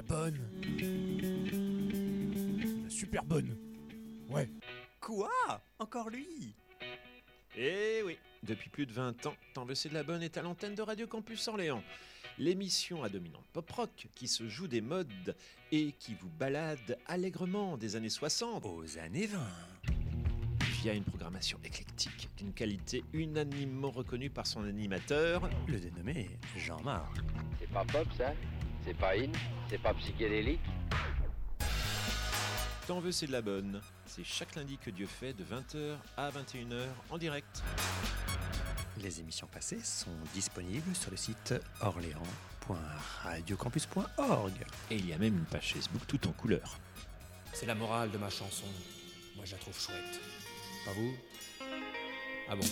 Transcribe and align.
la 0.00 0.06
bonne. 0.06 0.38
La 2.84 2.90
super 2.90 3.22
bonne. 3.24 3.54
Ouais. 4.30 4.48
Quoi? 4.98 5.30
Encore 5.78 6.08
lui? 6.08 6.54
Eh 7.56 8.00
oui, 8.06 8.16
depuis 8.42 8.70
plus 8.70 8.86
de 8.86 8.92
20 8.92 9.26
ans, 9.26 9.34
T'en 9.52 9.66
veux 9.66 9.74
c'est 9.74 9.90
de 9.90 9.94
la 9.94 10.02
bonne 10.02 10.22
est 10.22 10.38
à 10.38 10.42
l'antenne 10.42 10.74
de 10.74 10.80
Radio 10.80 11.06
Campus 11.06 11.48
Orléans. 11.48 11.82
L'émission 12.38 13.02
à 13.02 13.10
dominante 13.10 13.44
pop-rock 13.52 14.08
qui 14.14 14.26
se 14.26 14.48
joue 14.48 14.68
des 14.68 14.80
modes 14.80 15.36
et 15.72 15.92
qui 15.98 16.14
vous 16.14 16.30
balade 16.30 16.96
allègrement 17.06 17.76
des 17.76 17.96
années 17.96 18.08
60 18.08 18.64
aux 18.64 18.98
années 18.98 19.26
20 19.26 19.38
via 20.80 20.94
une 20.94 21.04
programmation 21.04 21.58
éclectique 21.62 22.30
d'une 22.38 22.54
qualité 22.54 23.04
unanimement 23.12 23.90
reconnue 23.90 24.30
par 24.30 24.46
son 24.46 24.64
animateur, 24.64 25.50
le 25.68 25.78
dénommé 25.78 26.30
Jean-Marc. 26.56 27.18
C'est 27.58 27.68
pas 27.68 27.84
pop 27.84 28.08
ça? 28.16 28.32
C'est 28.84 28.96
pas 28.96 29.14
in 29.16 29.30
C'est 29.68 29.78
pas 29.78 29.92
psychédélique 29.94 30.60
T'en 32.86 33.00
veux 33.00 33.12
c'est 33.12 33.26
de 33.26 33.32
la 33.32 33.42
bonne. 33.42 33.80
C'est 34.06 34.24
chaque 34.24 34.54
lundi 34.56 34.76
que 34.78 34.90
Dieu 34.90 35.06
fait 35.06 35.32
de 35.32 35.44
20h 35.44 35.96
à 36.16 36.30
21h 36.30 36.86
en 37.10 37.18
direct. 37.18 37.62
Les 38.98 39.20
émissions 39.20 39.46
passées 39.46 39.78
sont 39.84 40.10
disponibles 40.34 40.96
sur 40.96 41.12
le 41.12 41.16
site 41.16 41.54
orléans.radiocampus.org. 41.80 44.52
Et 44.90 44.96
il 44.96 45.08
y 45.08 45.12
a 45.12 45.18
même 45.18 45.36
une 45.36 45.44
page 45.44 45.74
Facebook 45.74 46.02
tout 46.08 46.26
en 46.26 46.32
couleur. 46.32 46.80
C'est 47.52 47.66
la 47.66 47.76
morale 47.76 48.10
de 48.10 48.18
ma 48.18 48.28
chanson. 48.28 48.66
Moi 49.36 49.44
je 49.44 49.52
la 49.52 49.58
trouve 49.58 49.78
chouette. 49.78 50.20
Pas 50.84 50.92
vous? 50.92 51.14
Ah 52.48 52.56
bon? 52.56 52.66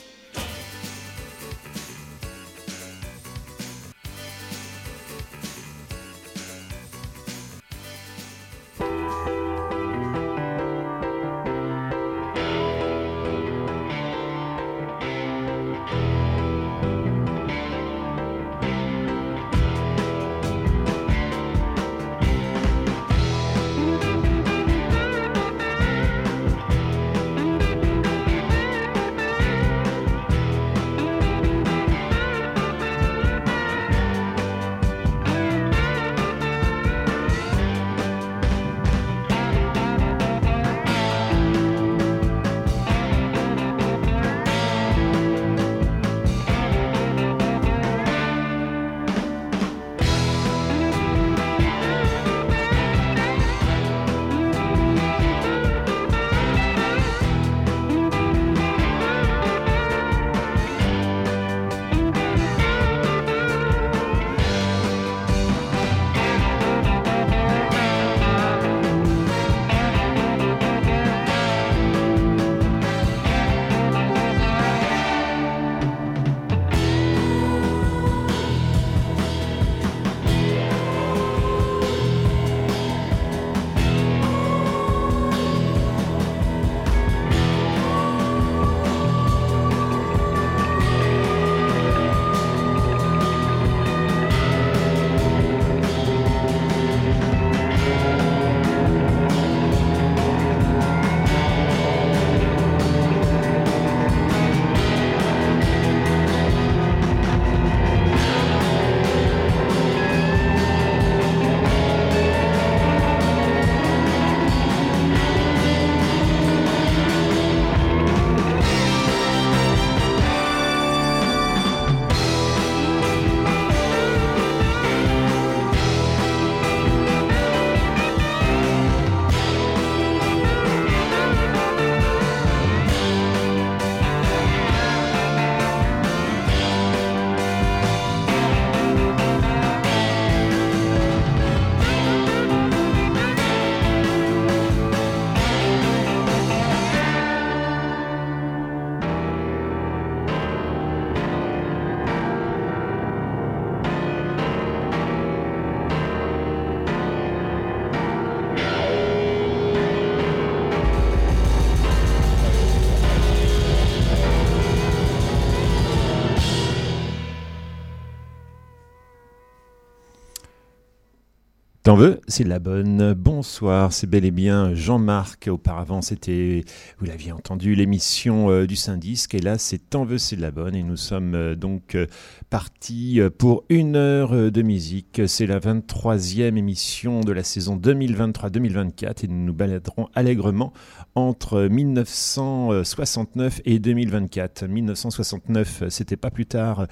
T'en 171.89 171.97
veux? 171.97 172.21
C'est 172.29 172.45
la 172.45 172.59
bonne. 172.59 173.15
Bonsoir, 173.15 173.95
c'est 173.95 174.07
bel 174.07 174.27
et 174.27 174.31
bien 174.31 174.75
Jean-Marc. 174.75 175.49
Auparavant, 175.51 176.03
c'était, 176.03 176.63
vous 176.99 177.07
l'aviez 177.07 177.33
entendu, 177.33 177.75
l'émission 177.75 178.51
euh, 178.51 178.67
du 178.67 178.77
Saint-Disque. 178.77 179.35
Et 179.35 179.39
là, 179.39 179.57
c'est 179.57 179.79
T'en 179.89 180.05
veux, 180.05 180.19
c'est 180.19 180.37
la 180.37 180.51
bonne. 180.51 180.75
Et 180.75 180.83
nous 180.83 180.99
sommes 180.99 181.35
euh, 181.35 181.55
donc 181.55 181.95
euh, 181.95 182.07
partis 182.51 183.23
pour 183.39 183.65
une 183.71 183.97
heure 183.97 184.53
de 184.53 184.61
musique. 184.61 185.23
C'est 185.27 185.47
la 185.47 185.61
23e 185.61 186.59
émission 186.59 187.23
de 187.23 187.33
la 187.33 187.43
saison 187.43 187.79
2023-2024. 187.79 189.25
Et 189.25 189.29
nous 189.29 189.47
nous 189.47 189.55
baladerons 189.55 190.11
allègrement 190.15 190.75
entre 191.15 191.63
1969 191.63 193.63
et 193.65 193.79
2024. 193.79 194.65
1969, 194.65 195.85
c'était 195.89 196.19
pas 196.19 196.31
plus 196.31 196.45
tard 196.45 196.87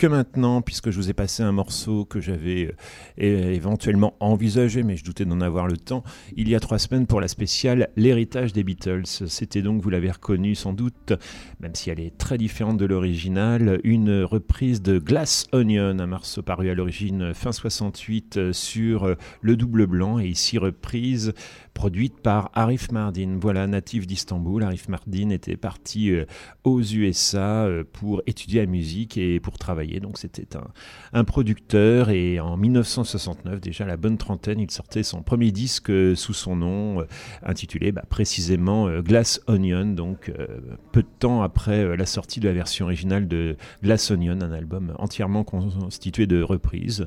que 0.00 0.06
maintenant, 0.06 0.62
puisque 0.62 0.90
je 0.90 0.96
vous 0.96 1.10
ai 1.10 1.12
passé 1.12 1.42
un 1.42 1.52
morceau 1.52 2.06
que 2.06 2.22
j'avais 2.22 2.74
éventuellement 3.18 4.14
envie 4.18 4.56
mais 4.82 4.96
je 4.96 5.04
doutais 5.04 5.26
d'en 5.26 5.42
avoir 5.42 5.66
le 5.66 5.76
temps, 5.76 6.04
il 6.36 6.48
y 6.48 6.54
a 6.54 6.60
trois 6.60 6.78
semaines 6.78 7.06
pour 7.06 7.20
la 7.20 7.28
spéciale 7.28 7.90
L'héritage 7.96 8.54
des 8.54 8.64
Beatles. 8.64 9.04
C'était 9.04 9.60
donc, 9.60 9.82
vous 9.82 9.90
l'avez 9.90 10.10
reconnu 10.10 10.54
sans 10.54 10.72
doute, 10.72 11.12
même 11.60 11.74
si 11.74 11.90
elle 11.90 12.00
est 12.00 12.16
très 12.16 12.38
différente 12.38 12.78
de 12.78 12.86
l'original, 12.86 13.78
une 13.84 14.22
reprise 14.22 14.80
de 14.80 14.98
Glass 14.98 15.46
Onion, 15.52 15.98
un 15.98 16.06
morceau 16.06 16.40
paru 16.40 16.70
à 16.70 16.74
l'origine 16.74 17.34
fin 17.34 17.52
68 17.52 18.52
sur 18.52 19.14
le 19.42 19.56
double 19.56 19.86
blanc 19.86 20.18
et 20.18 20.28
ici 20.28 20.56
reprise 20.56 21.34
produite 21.74 22.20
par 22.20 22.50
Arif 22.54 22.90
Mardin. 22.92 23.38
Voilà, 23.40 23.66
natif 23.66 24.06
d'Istanbul, 24.06 24.62
Arif 24.62 24.88
Mardin 24.88 25.30
était 25.30 25.56
parti 25.56 26.10
euh, 26.10 26.24
aux 26.64 26.80
USA 26.80 27.64
euh, 27.64 27.84
pour 27.90 28.22
étudier 28.26 28.60
la 28.60 28.66
musique 28.66 29.16
et 29.16 29.40
pour 29.40 29.58
travailler. 29.58 30.00
Donc 30.00 30.18
c'était 30.18 30.46
un, 31.12 31.24
producteur 31.24 32.10
et 32.10 32.40
en 32.40 32.56
1969, 32.56 33.60
déjà 33.60 33.84
la 33.84 33.96
bonne 33.96 34.18
trentaine, 34.18 34.60
il 34.60 34.70
sortait 34.70 35.02
son 35.02 35.22
premier 35.22 35.52
disque 35.52 35.92
sous 36.16 36.34
son 36.34 36.56
nom, 36.56 37.04
intitulé 37.42 37.92
bah, 37.92 38.04
précisément 38.08 38.88
Glass 39.00 39.40
Onion, 39.46 39.86
donc 39.86 40.32
peu 40.92 41.02
de 41.02 41.08
temps 41.18 41.42
après 41.42 41.96
la 41.96 42.06
sortie 42.06 42.40
de 42.40 42.48
la 42.48 42.54
version 42.54 42.86
originale 42.86 43.28
de 43.28 43.56
Glass 43.82 44.10
Onion, 44.10 44.38
un 44.40 44.52
album 44.52 44.94
entièrement 44.98 45.44
constitué 45.44 46.26
de 46.26 46.42
reprises. 46.42 47.06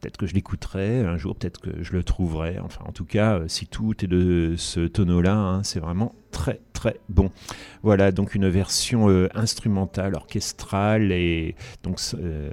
Peut-être 0.00 0.16
que 0.16 0.26
je 0.26 0.34
l'écouterai 0.34 1.00
un 1.00 1.16
jour, 1.16 1.34
peut-être 1.34 1.60
que 1.60 1.82
je 1.82 1.92
le 1.92 2.02
trouverai. 2.02 2.58
Enfin, 2.58 2.84
en 2.86 2.92
tout 2.92 3.04
cas, 3.04 3.38
euh, 3.38 3.48
si 3.48 3.66
tout 3.66 4.04
est 4.04 4.08
de 4.08 4.54
ce 4.56 4.80
tonneau-là, 4.80 5.34
hein, 5.34 5.62
c'est 5.62 5.80
vraiment 5.80 6.14
très 6.30 6.60
très 6.72 7.00
bon. 7.08 7.30
Voilà, 7.82 8.12
donc 8.12 8.34
une 8.34 8.48
version 8.48 9.08
euh, 9.08 9.28
instrumentale, 9.34 10.14
orchestrale 10.14 11.12
et 11.12 11.54
donc. 11.82 12.00
Euh, 12.14 12.50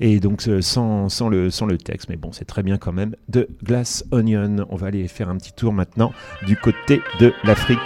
et 0.00 0.18
donc 0.18 0.42
sans, 0.62 1.08
sans, 1.08 1.28
le, 1.28 1.50
sans 1.50 1.66
le 1.66 1.78
texte, 1.78 2.08
mais 2.08 2.16
bon, 2.16 2.32
c'est 2.32 2.44
très 2.44 2.64
bien 2.64 2.76
quand 2.76 2.92
même, 2.92 3.14
de 3.28 3.46
Glass 3.62 4.04
Onion. 4.10 4.66
On 4.68 4.74
va 4.74 4.88
aller 4.88 5.06
faire 5.06 5.28
un 5.28 5.36
petit 5.36 5.52
tour 5.52 5.72
maintenant 5.72 6.12
du 6.44 6.56
côté 6.56 7.02
de 7.20 7.32
l'Afrique. 7.44 7.78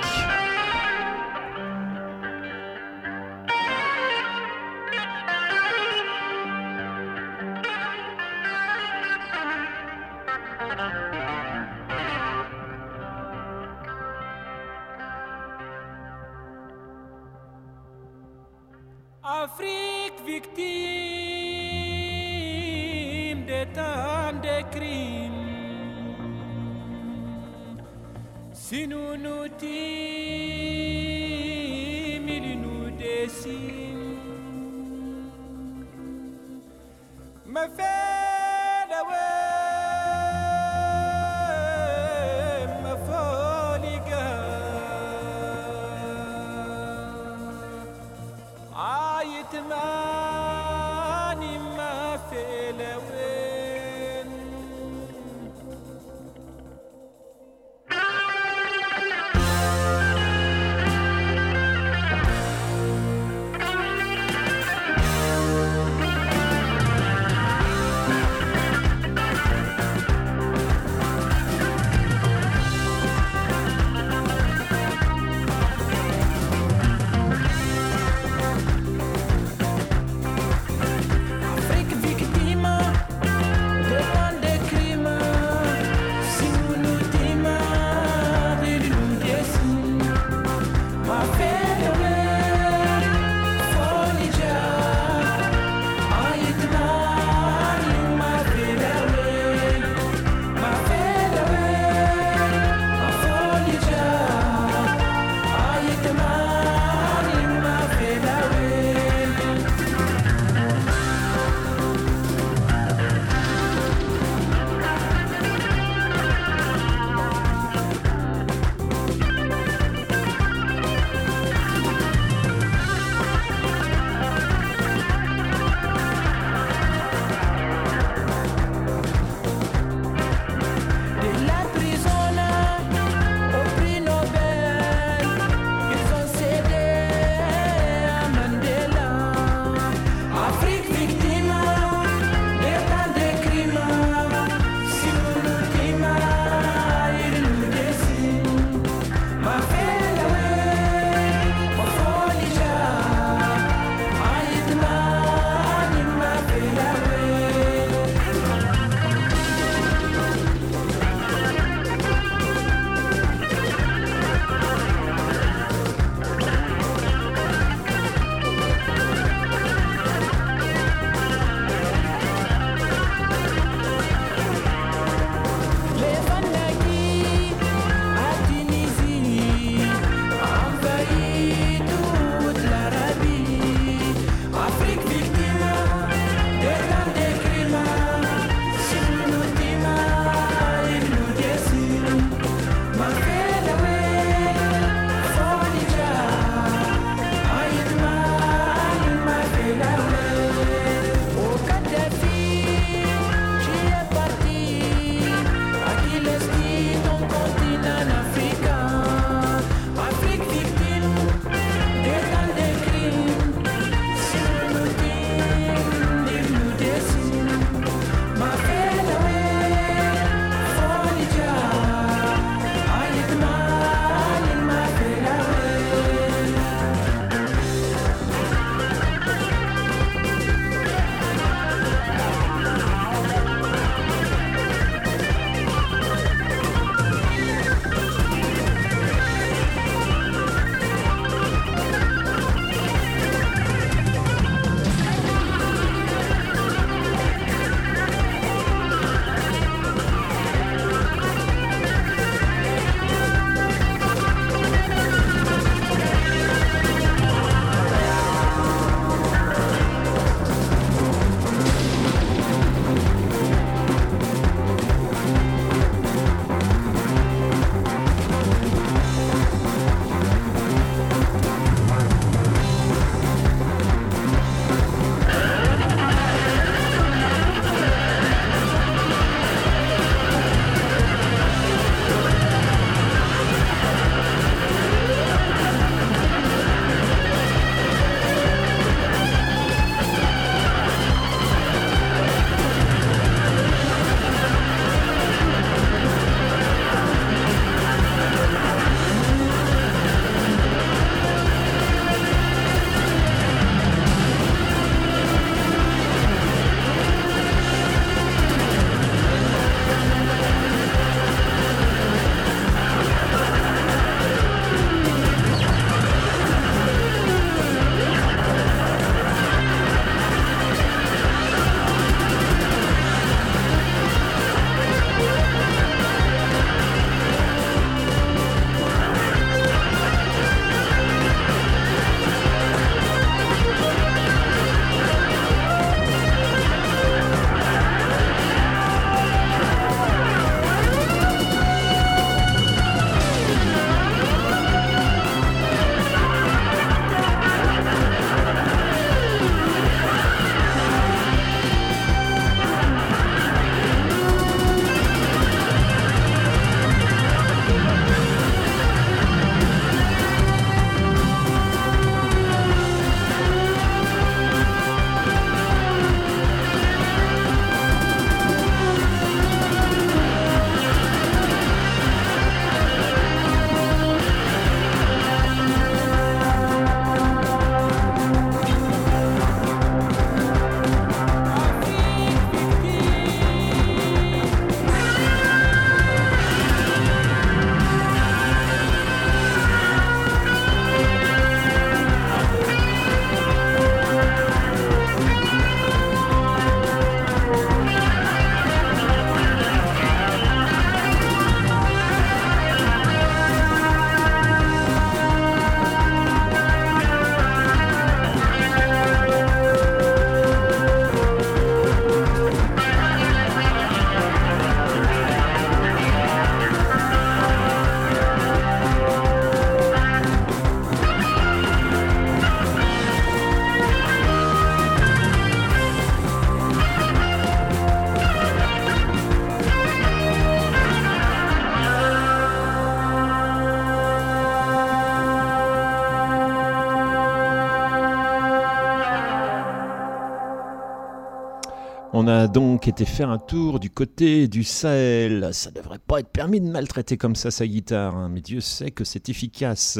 On 442.18 442.28
a 442.28 442.48
donc 442.48 442.88
été 442.88 443.04
faire 443.04 443.28
un 443.28 443.36
tour 443.36 443.78
du 443.78 443.90
côté 443.90 444.48
du 444.48 444.64
Sahel. 444.64 445.50
Ça 445.52 445.70
devrait 445.70 445.98
pas 445.98 446.20
être 446.20 446.30
permis 446.30 446.62
de 446.62 446.66
maltraiter 446.66 447.18
comme 447.18 447.36
ça 447.36 447.50
sa 447.50 447.66
guitare, 447.66 448.16
hein, 448.16 448.30
mais 448.32 448.40
Dieu 448.40 448.62
sait 448.62 448.90
que 448.90 449.04
c'est 449.04 449.28
efficace. 449.28 449.98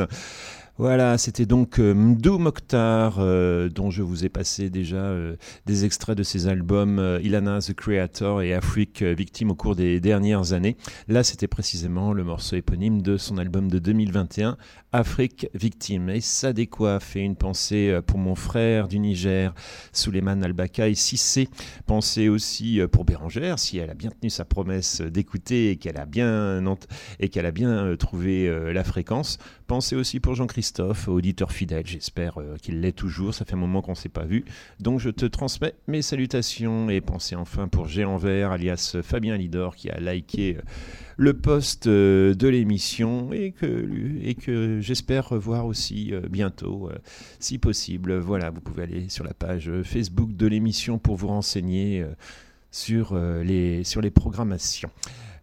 Voilà, 0.79 1.17
c'était 1.17 1.47
donc 1.47 1.81
euh, 1.81 1.95
Mdou 1.95 2.37
Mokhtar, 2.37 3.17
euh, 3.19 3.71
dont 3.71 3.91
je 3.91 4.03
vous 4.03 4.27
ai 4.27 4.29
passé 4.29 4.69
déjà 4.69 4.97
euh, 4.97 5.37
des 5.65 5.87
extraits 5.87 6.19
de 6.19 6.23
ses 6.23 6.49
albums 6.49 7.19
Ilana 7.23 7.61
the 7.61 7.73
Creator 7.73 8.43
et 8.43 8.53
Afrique 8.53 9.03
Victime 9.03 9.53
au 9.53 9.55
cours 9.55 9.75
des 9.75 10.01
dernières 10.01 10.53
années. 10.53 10.77
Là, 11.09 11.25
c'était 11.25 11.47
précisément 11.47 12.13
le 12.13 12.25
morceau 12.25 12.57
éponyme 12.57 13.01
de 13.01 13.17
son 13.17 13.39
album 13.39 13.71
de 13.71 13.79
2021, 13.79 14.59
Afrique 14.93 15.49
Victime. 15.55 16.11
Et 16.11 16.21
ça 16.21 16.53
décoiffe 16.53 17.17
et 17.17 17.21
une 17.21 17.37
pensée 17.37 17.99
pour 18.07 18.19
mon 18.19 18.35
frère 18.35 18.87
du 18.87 18.99
Niger, 18.99 19.55
Suleiman 19.95 20.43
Al-Bakaï 20.43 20.95
Sissé. 20.95 21.49
Pensée 21.87 22.29
aussi 22.29 22.81
pour 22.93 23.07
Bérangère, 23.07 23.59
si 23.59 23.79
elle 23.79 23.89
a 23.89 23.95
bien 23.95 24.11
tenu 24.11 24.29
sa 24.29 24.45
promesse 24.45 25.01
d'écouter 25.01 25.71
et 25.71 25.77
qu'elle 25.77 25.97
a 25.97 26.05
bien, 26.05 26.63
et 27.19 27.31
qu'elle 27.31 27.47
a 27.47 27.51
bien 27.51 27.97
trouvé 27.97 28.73
la 28.73 28.85
fréquence. 28.85 29.39
Pensez 29.67 29.97
aussi 29.97 30.21
pour 30.21 30.35
Jean-Christophe, 30.35 30.66
auditeur 31.09 31.53
fidèle, 31.53 31.87
j'espère 31.87 32.41
euh, 32.41 32.57
qu'il 32.61 32.81
l'est 32.81 32.93
toujours, 32.93 33.35
ça 33.35 33.45
fait 33.45 33.55
un 33.55 33.59
moment 33.59 33.83
qu'on 33.83 33.93
ne 33.93 33.97
s'est 33.97 34.09
pas 34.09 34.25
vu. 34.25 34.45
Donc 34.81 35.01
je 35.01 35.11
te 35.11 35.27
transmets 35.27 35.75
mes 35.87 36.03
salutations 36.03 36.89
et 36.91 37.01
pensez 37.01 37.37
enfin 37.37 37.69
pour 37.69 37.89
Géant 37.89 38.17
Vert, 38.17 38.53
alias 38.53 38.97
Fabien 39.03 39.37
Lidor, 39.37 39.77
qui 39.77 39.91
a 39.91 39.99
liké 39.99 40.57
euh, 40.57 40.63
le 41.17 41.35
post 41.35 41.87
euh, 41.87 42.35
de 42.35 42.49
l'émission 42.49 43.33
et 43.33 43.53
que, 43.53 43.89
et 44.23 44.35
que 44.35 44.81
j'espère 44.81 45.29
revoir 45.29 45.67
aussi 45.67 46.13
bientôt, 46.31 46.91
si 47.41 47.59
possible. 47.59 48.19
Voilà, 48.19 48.51
vous 48.51 48.61
pouvez 48.61 48.83
aller 48.83 49.09
sur 49.09 49.25
la 49.25 49.33
page 49.33 49.71
Facebook 49.83 50.37
de 50.37 50.47
l'émission 50.47 50.99
pour 50.99 51.17
vous 51.17 51.29
renseigner 51.29 52.05
sur, 52.71 53.19
les, 53.19 53.83
sur 53.85 54.03
les 54.03 54.11
programmations. 54.11 54.91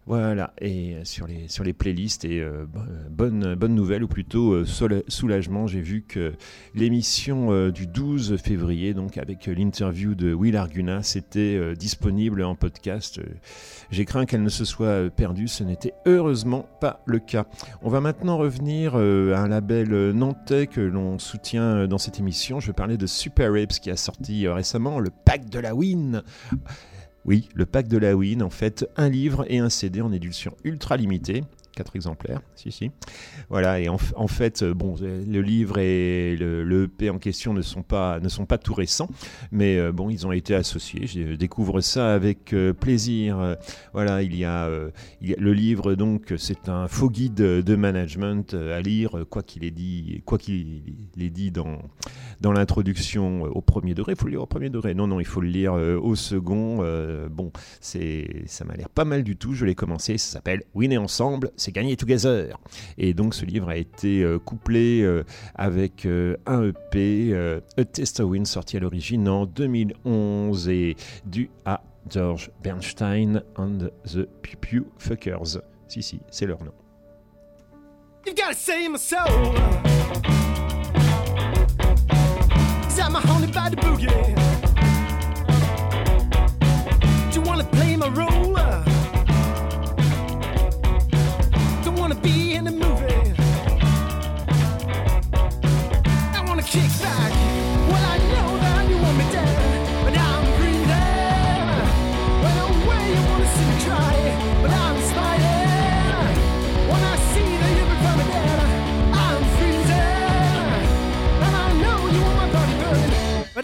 Voilà, 0.06 0.52
et 0.60 0.96
sur 1.04 1.26
les, 1.26 1.48
sur 1.48 1.64
les 1.64 1.72
playlists, 1.72 2.26
et 2.26 2.42
euh, 2.42 2.66
bonne, 3.08 3.54
bonne 3.54 3.74
nouvelle, 3.74 4.04
ou 4.04 4.06
plutôt 4.06 4.52
euh, 4.52 4.66
soulagement, 5.08 5.66
j'ai 5.66 5.80
vu 5.80 6.02
que 6.02 6.34
l'émission 6.74 7.52
euh, 7.52 7.70
du 7.70 7.86
12 7.86 8.36
février, 8.36 8.92
donc 8.92 9.16
avec 9.16 9.46
l'interview 9.46 10.14
de 10.14 10.34
Will 10.34 10.58
Arguna, 10.58 11.02
c'était 11.02 11.74
disponible 11.74 12.42
en 12.42 12.54
podcast. 12.54 13.18
j'ai 13.90 14.04
craint 14.04 14.26
qu'elle 14.26 14.42
ne 14.42 14.50
se 14.50 14.66
soit 14.66 15.08
perdue, 15.08 15.48
ce 15.48 15.64
n'était 15.64 15.94
heureusement 16.04 16.68
pas 16.82 17.02
le 17.06 17.18
cas. 17.18 17.46
On 17.80 17.88
va 17.88 18.02
maintenant 18.02 18.36
revenir 18.36 18.96
à 18.96 18.98
un 18.98 19.48
label 19.48 20.10
nantais 20.10 20.66
que 20.66 20.82
l'on 20.82 21.18
soutient 21.18 21.86
dans 21.86 21.98
cette 21.98 22.18
émission. 22.18 22.60
Je 22.60 22.72
parler 22.72 22.98
de 22.98 23.06
Super 23.06 23.54
Apes 23.54 23.80
qui 23.80 23.90
a 23.90 23.96
sorti 23.96 24.46
récemment 24.48 25.00
le 25.00 25.10
pack 25.10 25.48
de 25.48 25.58
la 25.58 25.74
Win. 25.74 26.22
Oui, 27.24 27.48
le 27.54 27.64
pack 27.64 27.88
de 27.88 27.96
la 27.96 28.14
Win, 28.14 28.42
en 28.42 28.50
fait, 28.50 28.86
un 28.96 29.08
livre 29.08 29.46
et 29.48 29.58
un 29.58 29.70
CD 29.70 30.02
en 30.02 30.12
édition 30.12 30.54
ultra 30.62 30.98
limitée. 30.98 31.42
Quatre 31.74 31.96
exemplaires, 31.96 32.40
si, 32.54 32.70
si. 32.70 32.92
Voilà, 33.48 33.80
et 33.80 33.88
en, 33.88 33.98
fait, 34.28 34.62
euh, 34.62 34.74
bon, 34.74 34.94
le 35.00 35.40
livre 35.40 35.78
et 35.78 36.36
le, 36.36 36.84
EP 36.84 37.10
en 37.10 37.18
question 37.18 37.52
ne 37.52 37.62
sont 37.62 37.82
pas, 37.82 38.20
ne 38.20 38.28
sont 38.28 38.46
pas 38.46 38.58
tout 38.58 38.74
récents, 38.74 39.08
mais 39.50 39.76
euh, 39.76 39.90
bon, 39.90 40.08
ils 40.08 40.24
ont 40.24 40.30
été 40.30 40.54
associés. 40.54 41.08
Je 41.08 41.34
découvre 41.34 41.80
ça 41.80 42.14
avec 42.14 42.52
euh, 42.52 42.72
plaisir. 42.72 43.56
Voilà, 43.92 44.22
il 44.22 44.36
y, 44.36 44.44
a, 44.44 44.68
le 44.68 45.52
livre, 45.52 45.94
donc, 45.94 46.32
c'est 46.36 46.68
un 46.68 46.86
faux 46.86 47.10
guide 47.10 47.34
de 47.34 47.76
management 47.76 48.54
à 48.54 48.80
lire, 48.80 49.24
quoi 49.28 49.42
qu'il 49.42 49.64
ait 49.64 49.72
dit, 49.72 50.22
quoi 50.24 50.38
qu'il 50.38 50.82
ait 51.18 51.30
dit 51.30 51.50
dans, 51.50 51.78
dans 52.40 52.52
l'introduction 52.52 53.42
au 53.42 53.62
premier 53.62 53.94
degré. 53.94 54.12
Il 54.12 54.18
faut 54.18 54.26
le 54.26 54.32
lire 54.32 54.42
au 54.42 54.46
premier 54.46 54.70
degré. 54.70 54.94
Non, 54.94 55.08
non, 55.08 55.18
il 55.18 55.26
faut 55.26 55.40
le 55.40 55.48
lire 55.48 55.72
au 55.74 56.14
second. 56.14 56.84
bon, 57.30 57.50
c'est, 57.80 58.44
ça 58.46 58.64
m'a 58.64 58.74
l'air 58.74 58.90
pas 58.90 59.04
mal 59.04 59.24
du 59.24 59.36
tout. 59.36 59.54
Je 59.54 59.64
l'ai 59.64 59.74
commencé. 59.74 60.18
Ça 60.18 60.34
s'appelle 60.34 60.62
Winner 60.74 60.98
ensemble 60.98 61.50
c'est 61.64 61.72
gagné 61.72 61.96
together. 61.96 62.58
Et 62.98 63.14
donc 63.14 63.34
ce 63.34 63.44
livre 63.44 63.68
a 63.68 63.76
été 63.76 64.22
euh, 64.22 64.38
couplé 64.38 65.00
euh, 65.02 65.24
avec 65.54 66.04
euh, 66.04 66.36
un 66.46 66.68
EP, 66.68 67.34
A 67.76 67.84
Test 67.84 68.20
of 68.20 68.30
Win, 68.30 68.44
sorti 68.44 68.76
à 68.76 68.80
l'origine 68.80 69.28
en 69.28 69.46
2011 69.46 70.68
et 70.68 70.96
dû 71.24 71.50
à 71.64 71.82
George 72.10 72.50
Bernstein 72.62 73.42
and 73.56 73.88
the 74.04 74.28
Pew 74.60 74.84
Fuckers. 74.98 75.58
Si, 75.88 76.02
si, 76.02 76.20
c'est 76.30 76.46
leur 76.46 76.62
nom. 76.62 76.72
You 78.26 78.34
gotta 78.34 78.54
save 78.54 78.90
my 78.90 78.98
soul. 78.98 79.54
Is 82.88 82.98
my 83.10 83.20
honey 83.20 83.46
by 83.46 83.70
the 83.70 83.76
boogie? 83.76 84.63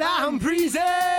I'm 0.02 0.38
breathing. 0.38 1.09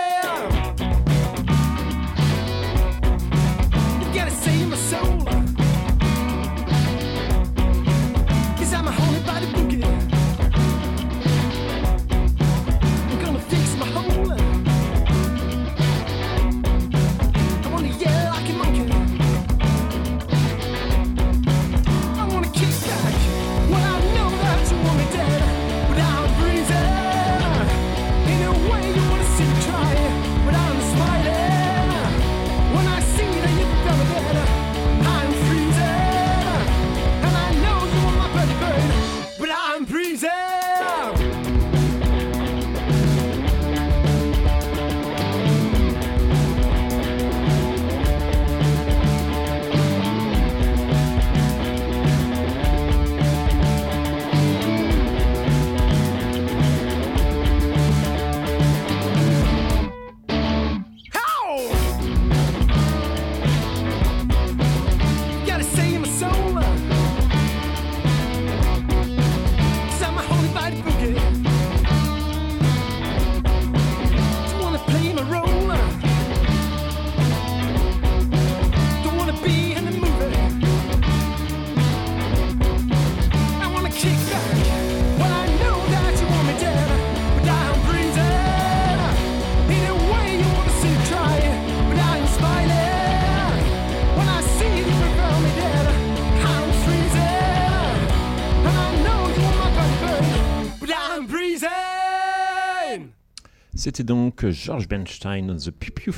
C'était 103.92 104.04
donc 104.04 104.48
George 104.48 104.88
Bernstein 104.88 105.50
on 105.50 105.56
the 105.56 105.70
Pew 105.70 106.12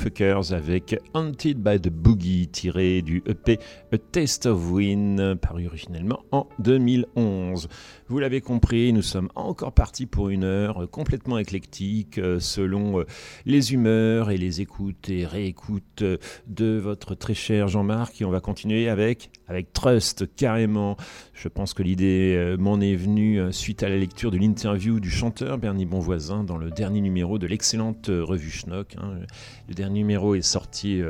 avec 0.52 0.96
Haunted 1.12 1.58
by 1.58 1.80
the 1.80 1.88
Boogie 1.88 2.46
tiré 2.46 3.02
du 3.02 3.20
EP 3.26 3.58
A 3.90 3.98
Taste 3.98 4.46
of 4.46 4.70
Wind 4.70 5.34
paru 5.40 5.66
originellement 5.66 6.22
en 6.30 6.46
2011. 6.60 7.68
Vous 8.06 8.18
l'avez 8.20 8.40
compris, 8.40 8.92
nous 8.92 9.02
sommes 9.02 9.28
encore 9.34 9.72
partis 9.72 10.06
pour 10.06 10.28
une 10.28 10.44
heure 10.44 10.88
complètement 10.88 11.36
éclectique 11.36 12.18
euh, 12.18 12.38
selon 12.38 13.00
euh, 13.00 13.06
les 13.44 13.72
humeurs 13.72 14.30
et 14.30 14.36
les 14.36 14.60
écoutes 14.60 15.10
et 15.10 15.26
réécoutes 15.26 16.04
de 16.46 16.78
votre 16.78 17.16
très 17.16 17.34
cher 17.34 17.66
Jean-Marc 17.66 18.20
et 18.20 18.24
on 18.24 18.30
va 18.30 18.38
continuer 18.38 18.88
avec 18.88 19.30
avec 19.48 19.72
Trust 19.72 20.34
carrément. 20.36 20.96
Je 21.32 21.48
pense 21.48 21.74
que 21.74 21.82
l'idée 21.82 22.34
euh, 22.36 22.56
m'en 22.56 22.80
est 22.80 22.96
venue 22.96 23.40
suite 23.52 23.82
à 23.82 23.88
la 23.88 23.96
lecture 23.96 24.30
de 24.30 24.38
l'interview 24.38 25.00
du 25.00 25.10
chanteur 25.10 25.58
Bernie 25.58 25.86
Bonvoisin 25.86 26.44
dans 26.44 26.56
le 26.56 26.70
dernier 26.70 27.00
numéro 27.00 27.38
de 27.38 27.46
l'excellente 27.46 28.06
revue 28.08 28.50
Schnock. 28.50 28.96
Hein. 29.00 29.20
Le 29.68 29.74
dernier 29.74 30.00
numéro 30.00 30.34
est 30.34 30.42
sorti 30.42 31.02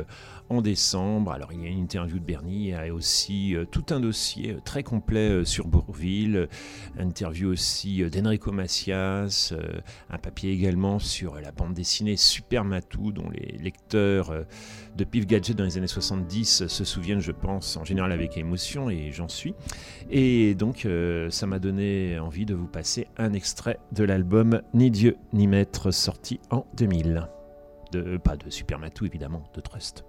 en 0.49 0.61
décembre. 0.61 1.33
Alors 1.33 1.53
il 1.53 1.63
y 1.63 1.67
a 1.67 1.71
une 1.71 1.79
interview 1.79 2.19
de 2.19 2.25
Bernie, 2.25 2.65
il 2.65 2.69
y 2.69 2.75
a 2.75 2.93
aussi 2.93 3.57
euh, 3.57 3.65
tout 3.65 3.87
un 3.91 4.01
dossier 4.01 4.53
euh, 4.53 4.61
très 4.65 4.83
complet 4.83 5.31
euh, 5.31 5.45
sur 5.45 5.67
Bourville, 5.67 6.49
interview 6.99 7.51
aussi 7.51 8.03
d'Enrico 8.11 8.53
Macias, 8.53 9.55
un 10.11 10.19
papier 10.19 10.53
également 10.53 10.99
sur 10.99 11.41
la 11.41 11.51
bande 11.51 11.75
dessinée 11.75 12.17
Super 12.17 12.65
Matou, 12.65 13.13
dont 13.13 13.29
les 13.31 13.59
lecteurs 13.59 14.33
de 14.97 15.05
Pif 15.05 15.27
Gadget 15.27 15.57
dans 15.57 15.65
les 15.65 15.77
années 15.77 15.87
70 15.87 16.67
se 16.69 16.85
souviennent, 16.85 17.21
je 17.21 17.33
pense, 17.33 17.77
en 17.77 17.85
général 17.85 18.13
avec 18.13 18.37
émotion, 18.37 18.91
et 18.91 19.11
j'en 19.13 19.29
suis. 19.29 19.55
Et 20.11 20.55
donc 20.55 20.87
ça 21.31 21.47
m'a 21.47 21.59
donné 21.59 22.19
envie 22.19 22.47
de 22.47 22.55
vous 22.55 22.69
passer 22.69 23.07
un 23.17 23.33
extrait 23.33 23.79
de 23.93 24.05
l'album 24.05 24.61
Ni 24.73 24.91
Dieu 24.91 25.17
ni 25.33 25.47
Maître 25.47 25.91
sorti 25.91 26.41
en 26.51 26.67
2000 26.77 27.29
de, 27.95 28.17
pas 28.17 28.37
de 28.37 28.51
Super 28.51 28.79
Matou 28.79 29.07
évidemment, 29.07 29.45
de 29.55 29.61
Trust. 29.61 30.05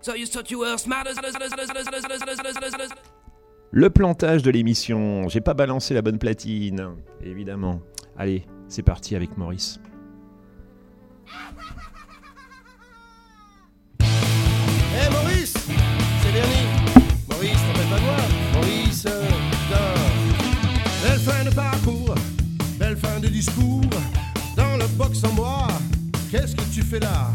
Le 3.71 3.89
plantage 3.89 4.41
de 4.43 4.51
l'émission, 4.51 5.27
j'ai 5.27 5.41
pas 5.41 5.53
balancé 5.53 5.93
la 5.93 6.01
bonne 6.01 6.19
platine, 6.19 6.95
évidemment. 7.21 7.81
Allez, 8.17 8.45
c'est 8.67 8.83
parti 8.83 9.15
avec 9.15 9.37
Maurice. 9.37 9.79
Hey 14.95 15.09
Maurice 15.11 15.53
C'est 16.21 16.31
Bernie. 16.31 16.67
Maurice, 17.29 17.51
t'en 17.51 17.95
pas 17.95 18.01
moi. 18.01 18.15
Maurice, 18.53 19.05
Belle 21.03 21.19
fin 21.19 21.43
de 21.43 21.49
parcours, 21.53 22.15
belle 22.79 22.97
fin 22.97 23.19
de 23.19 23.27
discours. 23.27 23.81
Dans 24.55 24.77
le 24.77 24.87
box 24.95 25.23
en 25.25 25.33
bois, 25.33 25.67
qu'est-ce 26.31 26.55
que 26.55 26.63
tu 26.73 26.81
fais 26.81 26.99
là? 26.99 27.31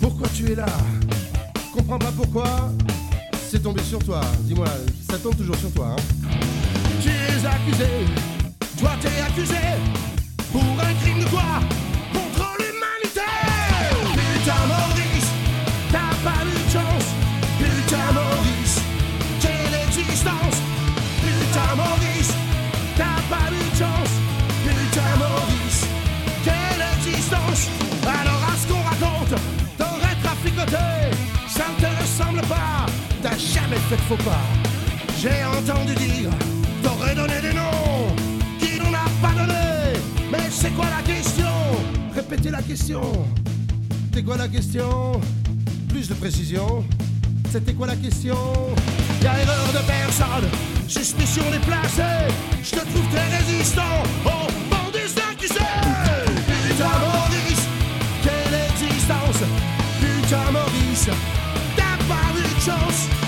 Pourquoi 0.00 0.28
tu 0.34 0.52
es 0.52 0.54
là? 0.54 0.66
Comprends 1.74 1.98
pas 1.98 2.12
pourquoi. 2.16 2.70
C'est 3.50 3.62
tombé 3.62 3.82
sur 3.82 3.98
toi. 3.98 4.20
Dis-moi, 4.42 4.68
ça 5.10 5.18
tombe 5.18 5.36
toujours 5.36 5.56
sur 5.56 5.72
toi. 5.72 5.96
Hein. 5.98 6.28
Tu 7.02 7.08
es 7.08 7.46
accusé, 7.46 7.90
toi 8.78 8.92
t'es 9.00 9.20
accusé. 9.26 9.60
Pour 10.52 10.62
un 10.62 10.94
crime 11.02 11.18
de 11.18 11.28
quoi? 11.28 11.85
T'as 33.88 33.96
jamais 33.96 33.96
fait 33.96 33.96
de 33.96 34.00
faux 34.02 34.16
pas. 34.24 34.40
J'ai 35.20 35.44
entendu 35.44 35.94
dire, 35.94 36.30
t'aurais 36.82 37.14
donné 37.14 37.40
des 37.40 37.52
noms 37.52 38.14
qui 38.58 38.78
n'en 38.78 38.92
a 38.92 39.08
pas 39.22 39.34
donné. 39.34 39.98
Mais 40.30 40.50
c'est 40.50 40.70
quoi 40.70 40.86
la 40.86 41.02
question? 41.02 41.44
Répétez 42.14 42.50
la 42.50 42.62
question. 42.62 43.02
C'était 44.06 44.22
quoi 44.22 44.36
la 44.36 44.48
question? 44.48 45.20
Plus 45.88 46.08
de 46.08 46.14
précision. 46.14 46.84
C'était 47.50 47.74
quoi 47.74 47.86
la 47.86 47.96
question? 47.96 48.36
Y'a 49.22 49.38
erreur 49.40 49.72
de 49.72 49.86
personne, 49.86 50.48
suspicion 50.88 51.44
déplacée. 51.50 52.32
Je 52.62 52.70
te 52.70 52.80
trouve 52.80 53.08
très 53.12 53.36
résistant. 53.38 54.02
Oh, 54.24 54.30
qui 55.38 55.48
sait 55.48 55.54
Putain, 56.68 56.84
Maurice, 56.84 57.66
quelle 58.22 58.54
existence 58.70 59.42
Putain 60.00 60.50
Maurice, 60.52 61.08
t'as 61.76 61.96
pas 62.06 62.38
eu 62.38 62.42
de 62.42 62.60
chance. 62.60 63.25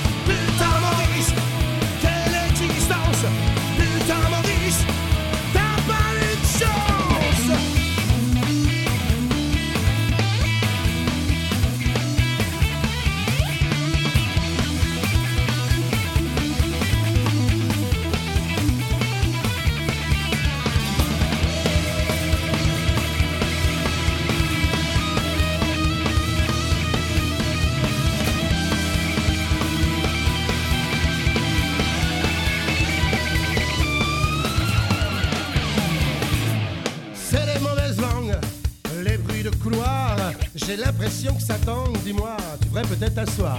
Que 41.34 41.42
ça 41.42 41.54
tangue, 41.64 41.96
dis-moi, 42.04 42.36
tu 42.60 42.68
devrais 42.68 42.82
peut-être 42.82 43.14
t'asseoir. 43.14 43.58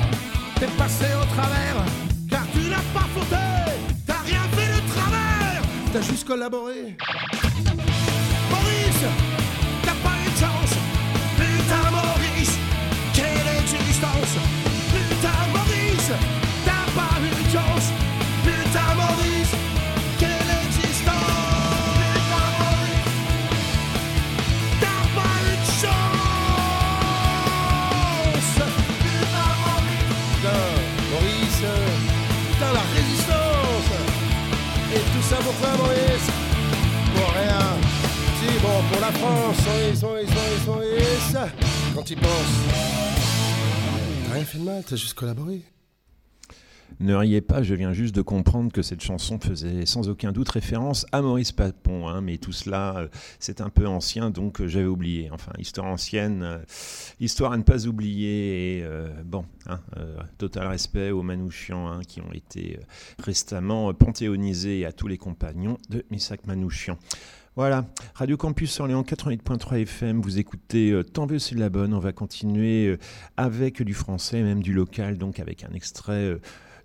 T'es 0.60 0.68
passé 0.78 1.06
au 1.22 1.26
travers, 1.36 1.86
car 2.30 2.44
tu 2.54 2.70
n'as 2.70 2.78
pas 2.94 3.08
fauté, 3.14 3.36
t'as 4.06 4.22
rien 4.26 4.42
fait 4.54 4.68
de 4.68 4.94
travers, 4.94 5.62
t'as 5.94 6.02
juste 6.02 6.28
collaboré. 6.28 6.96
La 39.10 39.16
France. 39.16 39.58
Quand 41.96 42.12
il 42.12 42.18
pense. 42.18 42.30
T'as 44.28 44.34
rien 44.36 44.46
fait 44.46 44.60
de 44.60 44.64
mal, 44.64 44.84
t'as 44.88 44.96
juste 44.98 45.16
collaboré. 45.16 45.64
Ne 47.00 47.16
riez 47.16 47.42
pas, 47.42 47.64
je 47.64 47.74
viens 47.74 47.92
juste 47.92 48.14
de 48.14 48.22
comprendre 48.22 48.72
que 48.72 48.84
cette 48.84 49.02
chanson 49.02 49.40
faisait 49.40 49.88
sans 49.88 50.10
aucun 50.10 50.32
doute 50.32 50.50
référence 50.50 51.08
à 51.12 51.24
Maurice 51.24 51.54
Papon, 51.54 52.08
hein, 52.08 52.22
mais 52.22 52.38
tout 52.38 52.52
cela, 52.52 52.98
euh, 52.98 53.08
c'est 53.40 53.62
un 53.62 53.70
peu 53.70 53.88
ancien, 53.88 54.30
donc 54.30 54.62
euh, 54.62 54.68
j'avais 54.68 54.86
oublié. 54.86 55.30
Enfin, 55.32 55.54
histoire 55.58 55.88
ancienne, 55.88 56.44
euh, 56.44 56.60
histoire 57.20 57.54
à 57.54 57.58
ne 57.58 57.64
pas 57.64 57.88
oublier. 57.88 58.80
Et, 58.80 58.86
bon, 59.26 59.46
hein, 59.66 59.80
total 60.38 60.68
respect 60.68 61.10
aux 61.10 61.24
Manouchians 61.24 61.88
hein, 61.88 62.02
qui 62.08 62.22
ont 62.22 62.32
été 62.32 62.80
récemment 63.18 63.92
panthéonisés 63.94 64.80
et 64.80 64.86
à 64.86 64.92
tous 64.92 65.08
les 65.08 65.18
compagnons 65.18 65.78
de 65.90 66.06
Missak 66.12 66.46
Manouchian. 66.46 66.98
Voilà, 67.60 67.84
Radio 68.16 68.38
Campus 68.38 68.80
Orléans 68.80 69.02
88.3 69.02 69.82
FM, 69.82 70.22
vous 70.22 70.40
écoutez 70.40 70.92
euh, 70.92 71.04
Tant 71.04 71.26
veut 71.26 71.40
c'est 71.40 71.56
la 71.56 71.68
bonne, 71.68 71.94
on 71.94 72.00
va 72.00 72.14
continuer 72.14 72.88
euh, 72.88 72.98
avec 73.36 73.84
du 73.84 73.94
français, 73.94 74.42
même 74.44 74.64
du 74.64 74.72
local, 74.72 75.18
donc 75.18 75.42
avec 75.42 75.66
un 75.66 75.74
extrait 75.74 76.14
euh, 76.14 76.40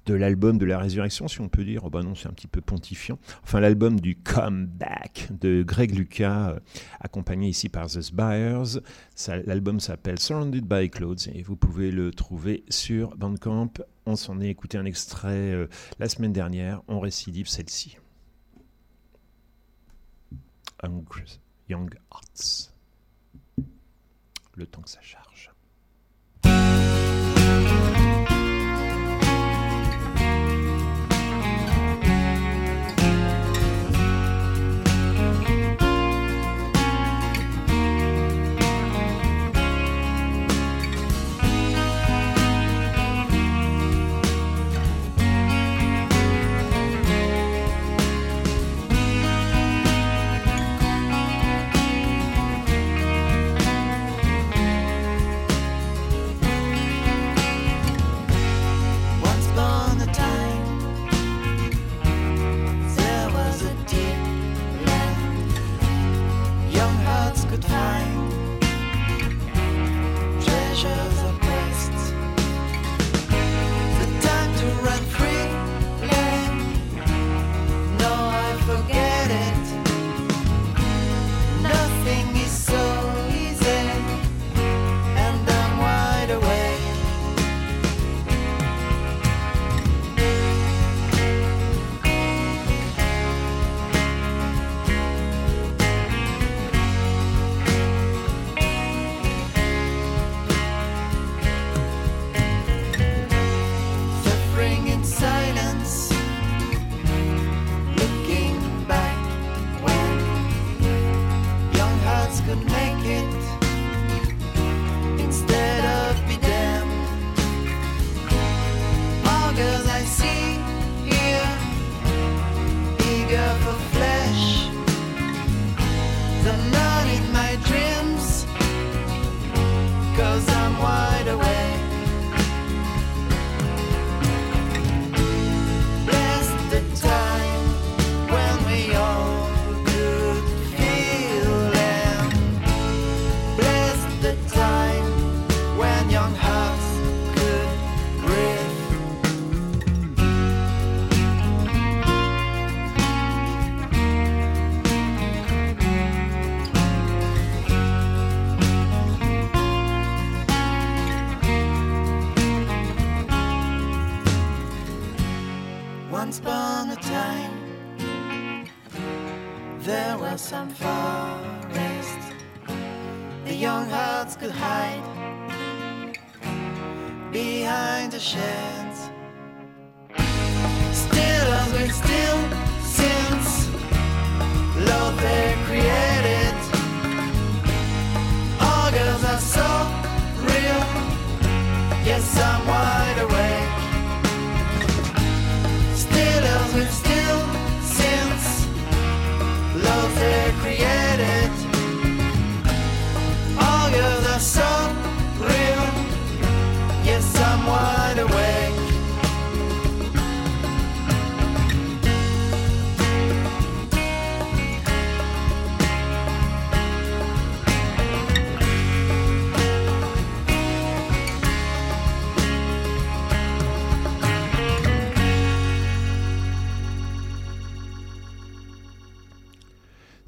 de 0.07 0.15
l'album 0.15 0.59
de 0.59 0.65
la 0.65 0.81
résurrection, 0.81 1.29
si 1.29 1.41
on 1.41 1.49
peut 1.49 1.63
dire. 1.63 1.85
Oh 1.85 1.91
bah 1.91 2.03
non, 2.03 2.17
c'est 2.17 2.27
un 2.27 2.33
petit 2.33 2.49
peu 2.49 2.61
pontifiant. 2.61 3.21
Enfin, 3.45 3.61
l'album 3.61 4.01
du 4.01 4.17
Comeback 4.17 5.29
de 5.31 5.63
Greg 5.63 5.97
Lucas, 5.97 6.57
accompagné 6.99 7.51
ici 7.51 7.69
par 7.69 7.87
The 7.87 8.01
Spires. 8.01 8.81
L'album 9.47 9.79
s'appelle 9.79 10.19
Surrounded 10.19 10.67
by 10.67 10.91
Clouds 10.91 11.29
et 11.33 11.43
vous 11.45 11.55
pouvez 11.55 11.93
le 11.93 12.11
trouver 12.11 12.65
sur 12.69 13.17
Bandcamp. 13.17 13.75
On 14.07 14.17
s'en 14.17 14.41
est 14.41 14.49
écouté 14.49 14.77
un 14.77 14.87
extrait 14.87 15.69
la 16.01 16.09
semaine 16.09 16.33
dernière, 16.33 16.83
on 16.89 16.99
récidive 16.99 17.47
celle-ci. 17.47 17.97
Young 21.69 21.99
Hearts. 22.13 22.75
le 24.57 24.67
temps 24.67 24.83
que 24.83 24.91
ça 24.91 25.01
charge. 25.01 25.54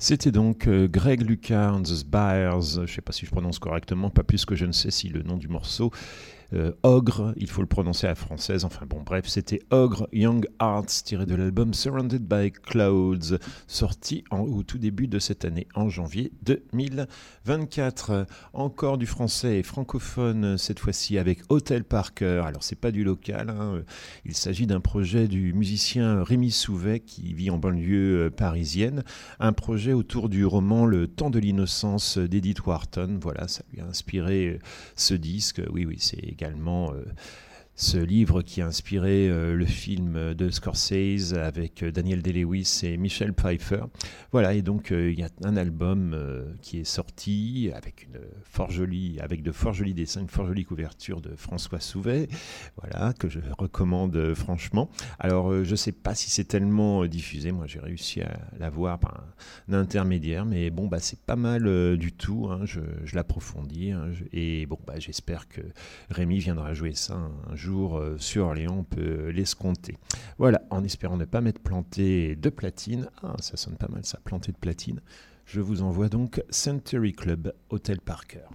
C'était 0.09 0.31
donc 0.31 0.69
euh, 0.69 0.87
Greg 0.87 1.29
Lucas 1.29 1.73
and 1.73 1.83
the 1.83 1.97
Spires, 1.97 2.61
je 2.61 2.83
ne 2.83 2.87
sais 2.87 3.01
pas 3.01 3.11
si 3.11 3.27
je 3.27 3.31
prononce 3.33 3.59
correctement, 3.59 4.09
pas 4.09 4.23
plus 4.23 4.45
que 4.45 4.55
je 4.55 4.65
ne 4.65 4.71
sais 4.71 4.93
si 4.93 5.09
le 5.09 5.25
nom 5.25 5.37
du 5.37 5.49
morceau. 5.49 5.91
Euh, 6.53 6.73
Ogre, 6.83 7.35
il 7.37 7.49
faut 7.49 7.61
le 7.61 7.67
prononcer 7.67 8.07
à 8.07 8.11
la 8.11 8.15
française, 8.15 8.65
enfin 8.65 8.87
bon 8.87 9.03
bref, 9.03 9.27
c'était 9.27 9.61
Ogre 9.71 10.09
Young 10.13 10.47
Hearts 10.61 11.05
tiré 11.05 11.27
de 11.27 11.35
l'album 11.35 11.75
Surrounded 11.75 12.23
by 12.23 12.53
Clouds, 12.53 13.39
sorti 13.67 14.25
au 14.31 14.63
tout 14.63 14.79
début 14.79 15.09
de 15.09 15.19
cette 15.19 15.45
année, 15.45 15.67
en 15.75 15.89
janvier 15.89 16.33
2024. 16.43 18.27
Encore 18.53 18.99
du 18.99 19.07
français 19.07 19.59
et 19.59 19.63
francophone 19.63 20.59
cette 20.59 20.79
fois-ci 20.79 21.19
avec 21.19 21.41
Hotel 21.49 21.85
Parker. 21.85 22.43
Alors 22.47 22.63
c'est 22.63 22.77
pas 22.77 22.91
du 22.91 23.05
local, 23.05 23.51
hein, 23.51 23.83
il 24.25 24.35
s'agit 24.35 24.67
d'un 24.67 24.81
projet 24.81 25.29
du 25.29 25.53
musicien 25.53 26.23
Rémi 26.23 26.51
Souvet 26.51 27.01
qui 27.01 27.35
vit 27.35 27.51
en 27.51 27.59
banlieue 27.59 28.27
euh, 28.27 28.31
parisienne. 28.31 29.03
Un 29.41 29.53
projet 29.53 29.93
autour 29.93 30.29
du 30.29 30.45
roman 30.45 30.87
Le 30.87 31.07
temps 31.07 31.31
de 31.31 31.39
l'innocence 31.39 32.19
d'Edith 32.19 32.65
Wharton. 32.67 33.19
Voilà, 33.21 33.49
ça 33.49 33.63
lui 33.73 33.81
a 33.81 33.87
inspiré 33.87 34.47
euh, 34.47 34.59
ce 34.95 35.15
disque. 35.15 35.61
Oui, 35.71 35.85
oui, 35.85 35.97
c'est 35.99 36.36
également 36.37 36.93
euh, 36.93 37.05
ce 37.77 37.99
livre 37.99 38.41
qui 38.41 38.63
a 38.63 38.67
inspiré 38.67 39.29
euh, 39.29 39.55
le 39.55 39.67
film 39.67 40.33
de 40.33 40.49
Scorsese 40.49 41.35
avec 41.35 41.83
euh, 41.83 41.93
Daniel 41.93 42.23
Day-Lewis 42.23 42.81
et 42.85 42.97
Michel 42.97 43.35
Pfeiffer. 43.35 43.83
Voilà, 44.33 44.55
et 44.55 44.63
donc 44.63 44.93
euh, 44.93 45.13
il 45.13 45.21
y 45.21 45.23
a 45.23 45.29
un 45.45 45.59
album 45.59 46.17
qui 46.63 46.79
est 46.79 46.85
sorti 46.85 47.71
avec 47.75 48.05
une 48.05 48.19
fort 48.45 48.71
jolie, 48.71 49.21
avec 49.21 49.43
de 49.43 49.53
fort 49.53 49.75
jolis 49.75 49.93
dessins, 49.93 50.23
une 50.23 50.29
fort 50.29 50.47
jolie 50.47 50.65
couverture 50.65 51.21
de 51.21 51.37
François 51.37 51.81
Souvet. 51.81 52.29
Voilà, 52.81 53.13
que 53.13 53.29
je 53.29 53.41
recommande 53.59 54.35
franchement. 54.35 54.89
Alors, 55.19 55.63
je 55.63 55.71
ne 55.71 55.77
sais 55.77 55.93
pas 55.93 56.15
si 56.15 56.31
c'est 56.31 56.45
tellement 56.45 57.05
diffusé. 57.07 57.53
Moi, 57.53 57.67
j'ai 57.67 57.81
réussi 57.81 58.23
à 58.23 58.39
l'avoir 58.59 58.99
par 58.99 59.25
un, 59.69 59.75
intermédiaire, 59.75 60.47
mais 60.47 60.71
bon, 60.71 60.87
bah, 60.87 60.99
c'est 60.99 61.21
pas 61.21 61.37
mal 61.37 61.97
du 61.99 62.13
tout. 62.13 62.49
hein. 62.51 62.61
Je, 62.65 62.81
l'approfondis. 63.15 63.93
hein. 63.93 64.11
Et 64.33 64.65
bon, 64.67 64.79
bah, 64.87 64.99
j'espère 64.99 65.49
que 65.49 65.61
Rémi 66.11 66.39
viendra 66.39 66.73
jouer 66.73 66.95
ça 66.95 67.15
un 67.15 67.57
jour 67.57 67.66
euh, 67.73 68.19
sur 68.19 68.47
Orléans. 68.47 68.79
On 68.79 68.85
peut 68.85 69.29
l'escompter. 69.29 69.97
Voilà, 70.39 70.63
en 70.71 70.85
espérant 70.85 71.17
ne 71.17 71.25
pas 71.25 71.41
m'être 71.41 71.61
planté 71.61 72.37
de 72.37 72.51
platine. 72.51 73.09
Ah, 73.23 73.37
ça 73.41 73.57
sonne 73.57 73.77
pas 73.77 73.89
mal, 73.89 74.05
ça, 74.05 74.19
planté 74.25 74.53
de 74.53 74.57
platine. 74.57 75.01
Je 75.45 75.61
vous 75.61 75.83
envoie 75.83 76.09
donc 76.09 76.43
Century 76.51 77.13
Club 77.13 77.53
Hotel 77.71 78.01
Parker. 78.01 78.47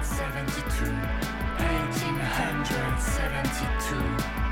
1872, 0.00 0.86
1872. 1.58 4.49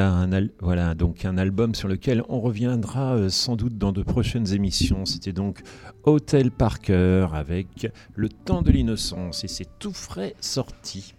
Voilà, 0.00 0.14
un 0.14 0.48
voilà 0.60 0.94
donc 0.94 1.26
un 1.26 1.36
album 1.36 1.74
sur 1.74 1.86
lequel 1.86 2.22
on 2.30 2.40
reviendra 2.40 3.16
euh, 3.16 3.28
sans 3.28 3.54
doute 3.54 3.76
dans 3.76 3.92
de 3.92 4.02
prochaines 4.02 4.54
émissions. 4.54 5.04
C'était 5.04 5.34
donc 5.34 5.60
Hotel 6.04 6.50
Parker 6.50 7.26
avec 7.34 7.92
Le 8.14 8.30
temps 8.30 8.62
de 8.62 8.70
l'innocence 8.70 9.44
et 9.44 9.48
c'est 9.48 9.68
tout 9.78 9.92
frais 9.92 10.34
sorti. 10.40 11.12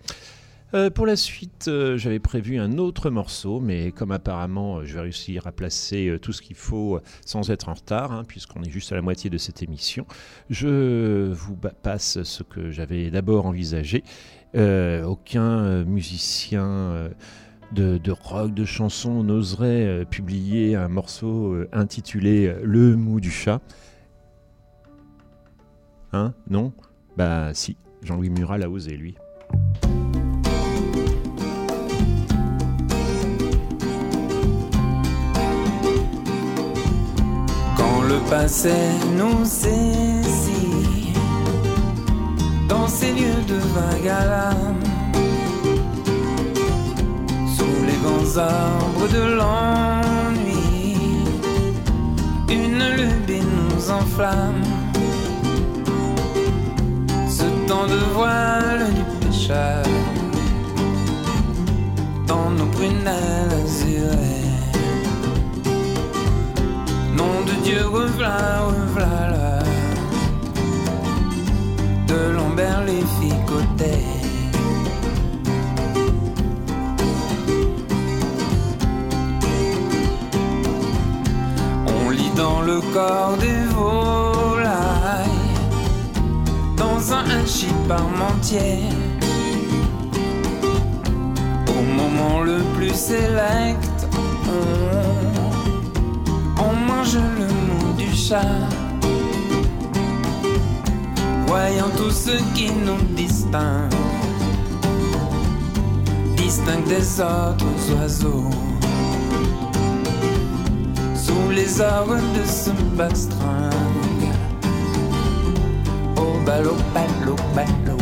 Euh, 0.73 0.89
pour 0.89 1.05
la 1.05 1.15
suite, 1.15 1.67
euh, 1.67 1.95
j'avais 1.95 2.17
prévu 2.17 2.57
un 2.57 2.79
autre 2.79 3.11
morceau, 3.11 3.59
mais 3.59 3.91
comme 3.91 4.11
apparemment 4.11 4.83
je 4.83 4.95
vais 4.95 5.01
réussir 5.01 5.45
à 5.45 5.51
placer 5.51 6.17
tout 6.19 6.33
ce 6.33 6.41
qu'il 6.41 6.55
faut 6.55 6.99
sans 7.23 7.51
être 7.51 7.69
en 7.69 7.75
retard, 7.75 8.11
hein, 8.11 8.23
puisqu'on 8.27 8.63
est 8.63 8.71
juste 8.71 8.91
à 8.91 8.95
la 8.95 9.03
moitié 9.03 9.29
de 9.29 9.37
cette 9.37 9.61
émission, 9.61 10.07
je 10.49 11.31
vous 11.31 11.55
passe 11.83 12.23
ce 12.23 12.41
que 12.41 12.71
j'avais 12.71 13.11
d'abord 13.11 13.45
envisagé. 13.45 14.03
Aucun 14.55 15.83
musicien 15.83 17.11
de, 17.71 18.11
rock, 18.11 18.53
de 18.53 18.65
chanson 18.65 19.23
n'oserait 19.23 19.85
euh, 19.85 20.05
publier 20.05 20.75
un 20.75 20.87
morceau 20.87 21.53
euh, 21.53 21.69
intitulé 21.71 22.47
euh, 22.47 22.59
Le 22.63 22.95
mou 22.95 23.19
du 23.19 23.31
chat. 23.31 23.61
Hein? 26.13 26.33
Non? 26.49 26.73
Bah 27.17 27.53
si, 27.53 27.77
Jean-Louis 28.03 28.29
Murat 28.29 28.57
l'a 28.57 28.69
osé 28.69 28.97
lui. 28.97 29.15
Quand 37.77 38.01
le 38.03 38.29
passé 38.29 38.73
nous 39.17 39.45
saisit 39.45 41.13
dans 42.67 42.87
ces 42.87 43.13
lieux 43.13 43.43
de 43.47 43.59
grands 48.31 48.37
arbres 48.37 49.07
de 49.07 49.23
l'ennui, 49.37 50.95
une 52.49 52.83
lubie 52.95 53.41
nous 53.41 53.91
enflamme. 53.91 54.63
Ce 57.27 57.43
temps 57.67 57.87
de 57.87 57.99
voile 58.13 58.87
du 58.93 59.25
pécheur 59.25 59.83
dans 62.27 62.49
nos 62.51 62.67
prunelles 62.67 63.53
azurées. 63.63 64.49
Nom 67.15 67.41
de 67.45 67.63
Dieu, 67.63 67.87
revla, 67.87 68.65
revla. 68.65 69.59
De 72.07 72.31
Lambert 72.35 72.83
les 72.85 73.03
ficotés. 73.19 74.10
Dans 82.41 82.61
le 82.61 82.81
corps 82.93 83.37
des 83.37 83.63
volailles, 83.75 85.49
dans 86.75 86.99
un 87.13 87.25
hachis 87.37 87.77
parmentier. 87.87 88.79
Au 91.75 91.81
moment 91.99 92.41
le 92.41 92.59
plus 92.75 92.95
sélect, 93.09 93.97
on 94.55 94.71
on 96.67 96.73
mange 96.89 97.19
le 97.41 97.49
mou 97.67 97.83
du 98.03 98.11
chat. 98.25 98.63
Voyant 101.47 101.91
tout 101.97 102.15
ce 102.25 102.35
qui 102.55 102.69
nous 102.85 103.03
distingue, 103.21 103.93
distingue 106.37 106.87
des 106.95 107.07
autres 107.21 107.81
oiseaux. 107.95 108.70
Sous 111.31 111.49
les 111.49 111.79
arbres 111.79 112.17
de 112.35 112.45
ce 112.45 112.71
bastringue, 112.97 114.33
au 116.17 116.45
ballot, 116.45 116.75
ballot, 116.93 117.37
ballot. 117.55 117.97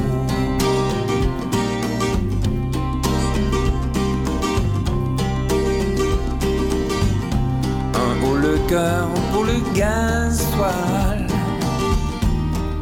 Un 7.94 8.14
haut 8.26 8.36
le 8.36 8.58
cœur 8.68 9.08
pour 9.32 9.44
le 9.44 9.60
gasoil. 9.76 11.28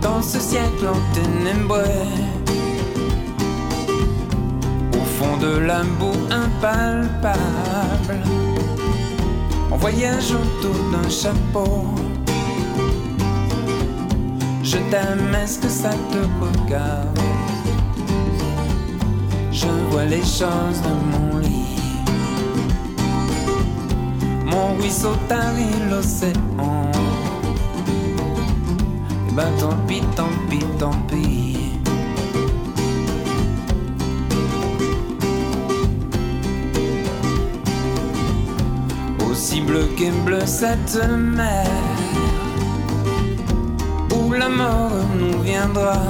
Dans 0.01 0.21
ce 0.21 0.39
siècle 0.39 0.88
en 0.88 0.99
ténébreux. 1.13 2.05
Au 4.93 5.03
fond 5.17 5.36
de 5.41 5.57
la 5.57 5.83
boue 5.99 6.21
impalpable 6.31 8.21
En 9.71 9.77
voyage 9.77 10.32
autour 10.32 10.75
d'un 10.91 11.10
chapeau 11.10 11.86
Je 14.63 14.77
t'aime, 14.89 15.36
est-ce 15.36 15.60
que 15.60 15.69
ça 15.69 15.91
te 16.12 16.17
regarde? 16.43 17.19
Je 19.51 19.67
vois 19.89 20.06
les 20.06 20.21
choses 20.21 20.82
de 20.84 20.93
mon 21.12 21.38
lit 21.39 21.67
mon 24.58 24.75
ruisseau 24.75 25.15
tarit 25.27 25.80
l'océan. 25.89 26.91
Eh 29.27 29.34
ben 29.34 29.51
tant 29.60 29.77
pis, 29.88 30.01
tant 30.15 30.34
pis, 30.49 30.65
tant 30.80 30.97
pis. 31.10 31.46
Aussi 39.47 39.62
bleu 39.62 39.88
qu'est 39.95 40.12
bleu 40.25 40.41
cette 40.45 40.99
mer, 41.07 41.65
où 44.13 44.33
la 44.33 44.49
mort 44.49 44.91
nous 45.17 45.39
viendra. 45.39 46.01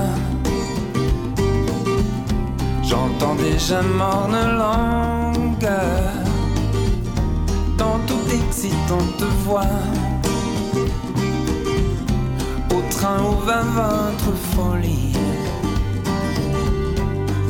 J'entends 2.82 3.36
déjà 3.36 3.84
morne 3.84 4.36
langueur 4.58 6.14
dans 7.78 8.00
toute 8.08 8.34
excitante 8.34 9.22
voix. 9.46 9.62
Au 12.72 12.82
train 12.90 13.20
où 13.22 13.36
va 13.46 13.62
votre 13.62 14.36
folie, 14.56 15.14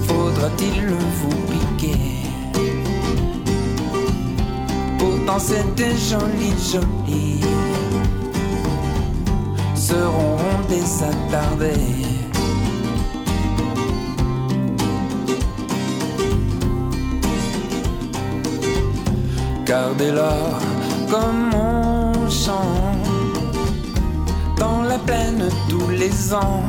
faudra-t-il 0.06 0.90
vous 0.90 1.38
piquer? 1.48 2.17
dans 5.28 5.40
cette 5.40 5.84
jolie 6.10 6.56
jolie 6.72 7.42
seront 9.76 10.40
des 10.70 11.04
attardés. 11.04 12.06
Gardez-la 19.66 20.34
comme 21.12 21.54
on 21.54 22.30
chante 22.30 22.98
dans 24.58 24.84
la 24.84 24.98
plaine 25.00 25.50
tous 25.68 25.90
les 25.90 26.34
ans. 26.34 26.64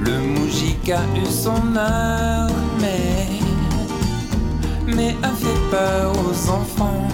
Le 0.00 0.18
moujik 0.32 0.88
a 0.88 1.02
eu 1.14 1.26
son 1.26 1.76
armée 1.76 3.33
mais, 4.86 4.94
mais 4.94 5.16
a 5.22 5.30
fait 5.30 5.70
peur 5.70 6.12
aux 6.12 6.50
enfants. 6.50 7.08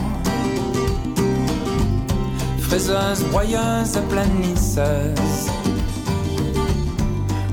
Fraiseuse, 2.60 3.24
broyeuse, 3.30 3.96
aplanisseuse, 3.96 5.50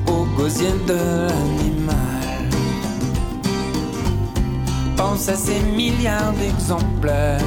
au 0.08 0.26
gosier 0.38 0.74
de 0.88 1.28
l'animal. 1.28 1.96
Pense 4.96 5.30
à 5.30 5.36
ces 5.36 5.60
milliards 5.76 6.34
d'exemplaires 6.34 7.42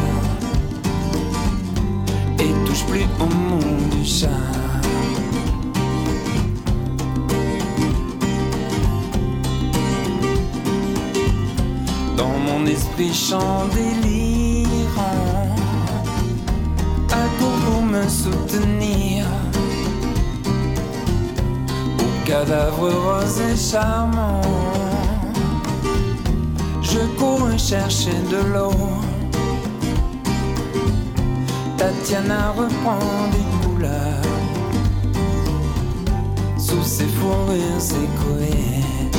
et 2.38 2.66
touche 2.66 2.84
plus 2.86 3.06
au 3.20 3.26
monde 3.26 3.88
du 3.90 4.04
chat. 4.04 4.59
Esprit 12.70 13.12
chant 13.12 13.66
délirant, 13.74 15.48
à 17.10 17.24
court 17.38 17.60
pour 17.66 17.82
me 17.82 18.02
soutenir. 18.08 19.26
Au 21.98 22.26
cadavre 22.26 22.88
rose 23.06 23.40
et 23.40 23.56
charmant, 23.56 24.40
je 26.82 27.00
cours 27.18 27.58
chercher 27.58 28.18
de 28.30 28.40
l'eau. 28.52 28.72
Tatiana 31.76 32.52
reprend 32.56 33.00
des 33.32 33.66
couleurs 33.66 34.36
sous 36.58 36.82
ses 36.82 37.08
fourrures 37.18 37.88
écoées. 38.06 39.09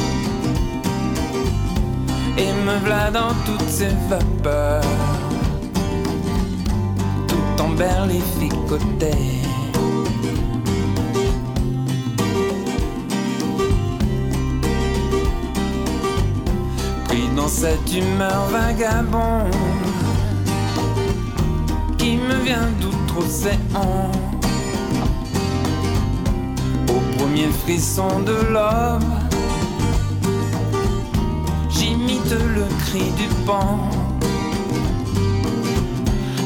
Et 2.38 2.54
me 2.66 2.78
v'là 2.84 3.12
dans 3.12 3.34
toutes 3.46 3.70
ses 3.70 3.94
vapeurs, 4.10 4.84
tout 7.28 7.62
en 7.62 7.70
berlificoté. 7.70 9.12
Pris 17.06 17.28
dans 17.36 17.48
cette 17.48 17.94
humeur 17.94 18.46
vagabonde 18.52 19.52
qui 21.98 22.18
me 22.18 22.36
vient 22.44 22.70
d'outre-océan. 22.80 24.12
Au 26.90 27.00
premier 27.18 27.50
frisson 27.64 28.22
de 28.22 28.36
l'homme, 28.52 29.21
j'imite 32.02 32.32
le 32.32 32.66
cri 32.84 33.12
du 33.12 33.28
pan. 33.46 33.90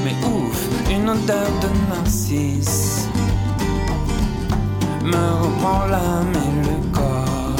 Mais 0.03 0.15
ouf, 0.27 0.67
une 0.91 1.09
odeur 1.09 1.49
de 1.61 1.69
narcisse 1.89 3.07
me 5.03 5.43
reprend 5.43 5.85
l'âme 5.87 6.33
et 6.33 6.67
le 6.67 6.91
corps 6.91 7.55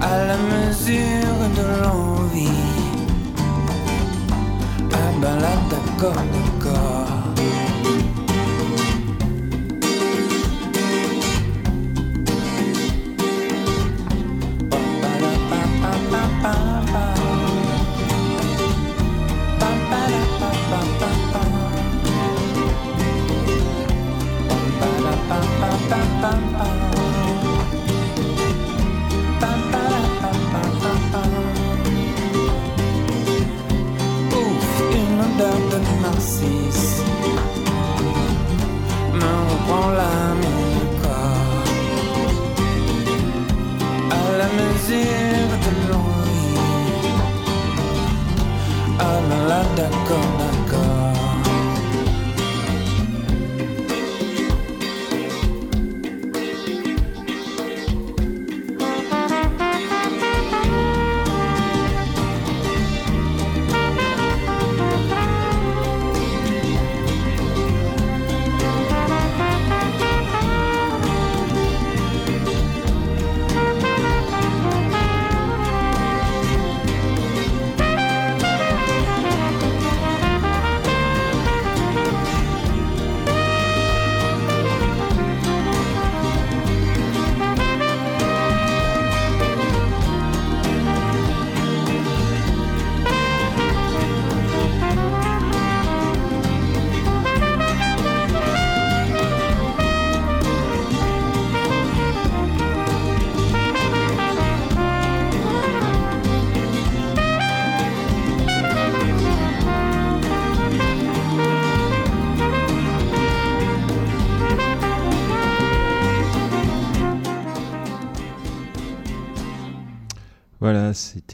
à 0.00 0.26
la 0.26 0.36
mesure 0.36 1.40
de 1.58 1.82
l'envie. 1.82 2.48
Ah 4.92 5.12
ben 5.20 5.36
là 5.36 5.54
d'accord, 5.70 6.22
d'accord. 6.32 7.25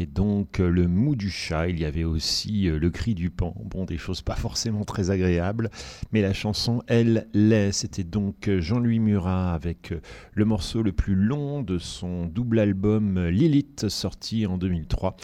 Donc 0.07 0.61
euh, 0.61 0.69
le 0.69 0.89
mou 0.89 1.17
du 1.17 1.31
chat. 1.31 1.69
Il 1.69 1.81
y 1.81 1.85
avait 1.85 2.05
aussi 2.05 2.69
euh, 2.69 2.79
le 2.79 2.91
cri 2.91 3.15
du 3.15 3.31
pan. 3.31 3.55
Bon, 3.65 3.85
des 3.85 3.99
choses 3.99 4.23
pas 4.23 4.35
forcément 4.37 4.85
très 4.85 5.11
agréables, 5.11 5.71
mais 6.13 6.23
la 6.23 6.33
chanson, 6.33 6.83
elle, 6.87 7.29
l'est. 7.35 7.73
C'était 7.73 8.05
donc 8.05 8.49
euh, 8.49 8.61
Jean-Louis 8.61 8.99
Murat 8.99 9.53
avec 9.53 9.95
le 10.35 10.45
morceau 10.45 10.83
le 10.83 10.93
plus 10.93 11.15
long 11.15 11.63
de 11.63 11.79
son 11.79 12.27
double 12.27 12.59
album 12.59 13.27
Lilith, 13.29 13.89
sorti 13.89 14.47
en 14.47 14.59
2003. 14.59 15.17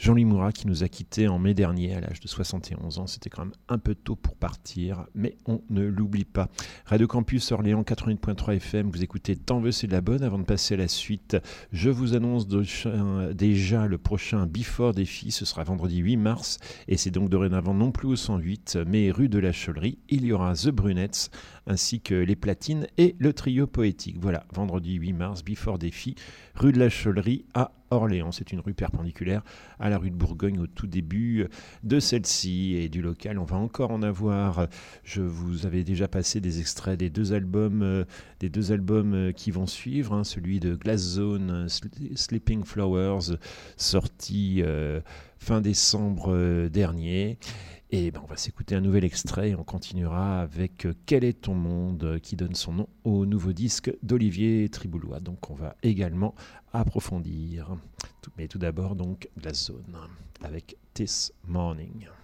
Jean-Louis 0.00 0.24
Murat 0.24 0.52
qui 0.52 0.66
nous 0.66 0.82
a 0.82 0.88
quittés 0.88 1.28
en 1.28 1.38
mai 1.38 1.52
dernier 1.52 1.94
à 1.94 2.00
l'âge 2.00 2.20
de 2.20 2.26
71 2.26 2.98
ans. 2.98 3.06
C'était 3.06 3.28
quand 3.28 3.44
même 3.44 3.54
un 3.68 3.76
peu 3.76 3.94
tôt 3.94 4.16
pour 4.16 4.34
partir, 4.34 5.04
mais 5.14 5.36
on 5.44 5.60
ne 5.68 5.82
l'oublie 5.82 6.24
pas. 6.24 6.48
Radio 6.86 7.06
Campus 7.06 7.52
Orléans 7.52 7.82
88.3 7.82 8.54
FM, 8.56 8.90
vous 8.90 9.02
écoutez 9.02 9.36
Tant 9.36 9.60
veut 9.60 9.72
c'est 9.72 9.86
de 9.88 9.92
la 9.92 10.00
bonne. 10.00 10.22
Avant 10.22 10.38
de 10.38 10.44
passer 10.44 10.72
à 10.72 10.78
la 10.78 10.88
suite, 10.88 11.36
je 11.72 11.90
vous 11.90 12.14
annonce 12.14 12.48
de- 12.48 13.32
déjà 13.34 13.86
le 13.86 13.98
prochain 13.98 14.46
Before 14.46 14.94
Défi. 14.94 15.30
Ce 15.32 15.44
sera 15.44 15.64
vendredi 15.64 15.98
8 15.98 16.16
mars 16.16 16.56
et 16.88 16.96
c'est 16.96 17.10
donc 17.10 17.28
dorénavant 17.28 17.74
non 17.74 17.92
plus 17.92 18.08
au 18.08 18.16
108, 18.16 18.78
mais 18.86 19.10
rue 19.10 19.28
de 19.28 19.38
la 19.38 19.52
Cholerie. 19.52 19.98
Il 20.08 20.24
y 20.24 20.32
aura 20.32 20.54
The 20.54 20.70
Brunettes 20.70 21.30
ainsi 21.70 22.00
que 22.00 22.14
les 22.14 22.34
platines 22.34 22.86
et 22.98 23.14
le 23.20 23.32
trio 23.32 23.66
poétique. 23.68 24.16
Voilà, 24.20 24.44
vendredi 24.52 24.94
8 24.94 25.12
mars, 25.12 25.44
Before 25.44 25.78
Défi, 25.78 26.16
rue 26.56 26.72
de 26.72 26.80
la 26.80 26.90
Cholerie 26.90 27.44
à 27.54 27.70
Orléans. 27.90 28.32
C'est 28.32 28.50
une 28.52 28.58
rue 28.60 28.74
perpendiculaire 28.74 29.42
à 29.78 29.88
la 29.88 29.98
rue 29.98 30.10
de 30.10 30.16
Bourgogne 30.16 30.58
au 30.58 30.66
tout 30.66 30.88
début 30.88 31.46
de 31.84 32.00
celle-ci 32.00 32.74
et 32.74 32.88
du 32.88 33.02
local. 33.02 33.38
On 33.38 33.44
va 33.44 33.56
encore 33.56 33.92
en 33.92 34.02
avoir. 34.02 34.66
Je 35.04 35.22
vous 35.22 35.64
avais 35.64 35.84
déjà 35.84 36.08
passé 36.08 36.40
des 36.40 36.58
extraits 36.60 36.98
des 36.98 37.08
deux 37.10 37.32
albums, 37.32 37.82
euh, 37.82 38.04
des 38.40 38.48
deux 38.48 38.72
albums 38.72 39.14
euh, 39.14 39.32
qui 39.32 39.50
vont 39.52 39.66
suivre. 39.66 40.12
hein, 40.14 40.24
celui 40.24 40.58
de 40.58 40.74
Glass 40.74 41.00
Zone, 41.00 41.66
Sl- 41.66 42.16
Sleeping 42.16 42.64
Flowers, 42.64 43.36
sorti. 43.76 44.62
euh, 44.64 45.00
fin 45.40 45.60
décembre 45.60 46.32
euh, 46.32 46.68
dernier. 46.68 47.38
Et 47.90 48.12
ben, 48.12 48.20
on 48.22 48.26
va 48.26 48.36
s'écouter 48.36 48.76
un 48.76 48.80
nouvel 48.80 49.04
extrait 49.04 49.50
et 49.50 49.54
on 49.56 49.64
continuera 49.64 50.40
avec 50.40 50.86
euh, 50.86 50.94
Quel 51.06 51.24
est 51.24 51.40
ton 51.40 51.54
monde 51.54 52.04
euh, 52.04 52.18
qui 52.20 52.36
donne 52.36 52.54
son 52.54 52.72
nom 52.72 52.88
au 53.02 53.26
nouveau 53.26 53.52
disque 53.52 53.92
d'Olivier 54.02 54.68
Triboulois. 54.68 55.18
Donc 55.18 55.50
on 55.50 55.54
va 55.54 55.74
également 55.82 56.34
approfondir. 56.72 57.76
Mais 58.36 58.46
tout 58.46 58.58
d'abord 58.58 58.94
donc 58.94 59.28
la 59.42 59.52
zone 59.52 59.96
avec 60.42 60.76
This 60.94 61.32
Morning. 61.48 62.19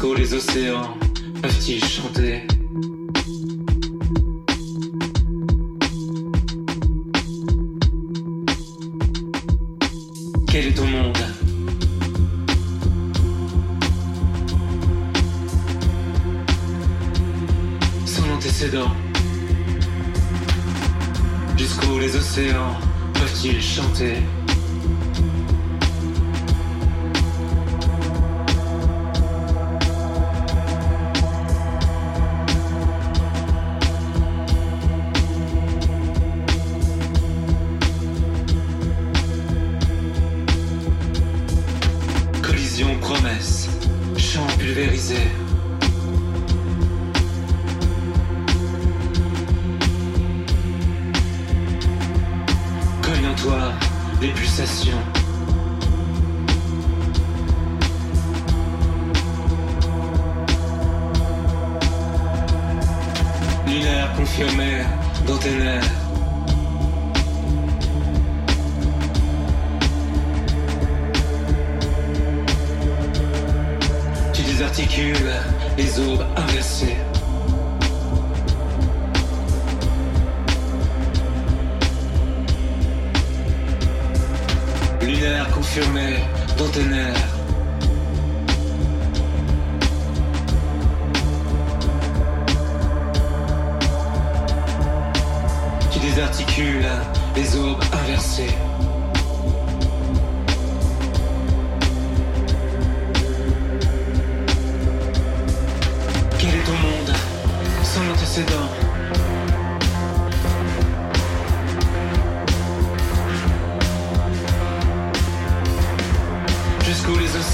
Jusqu'où 0.00 0.14
les 0.14 0.32
océans 0.32 0.94
peuvent-ils 1.42 1.84
chanter 1.84 2.46
Quel 10.50 10.68
est 10.68 10.72
ton 10.72 10.86
monde 10.86 11.18
Son 18.06 18.30
antécédent. 18.30 18.92
Jusqu'où 21.58 21.98
les 21.98 22.16
océans 22.16 22.74
peuvent-ils 23.12 23.60
chanter 23.60 24.14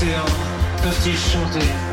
océans 0.06 0.24
peuvent-ils 0.82 1.16
chanter? 1.16 1.85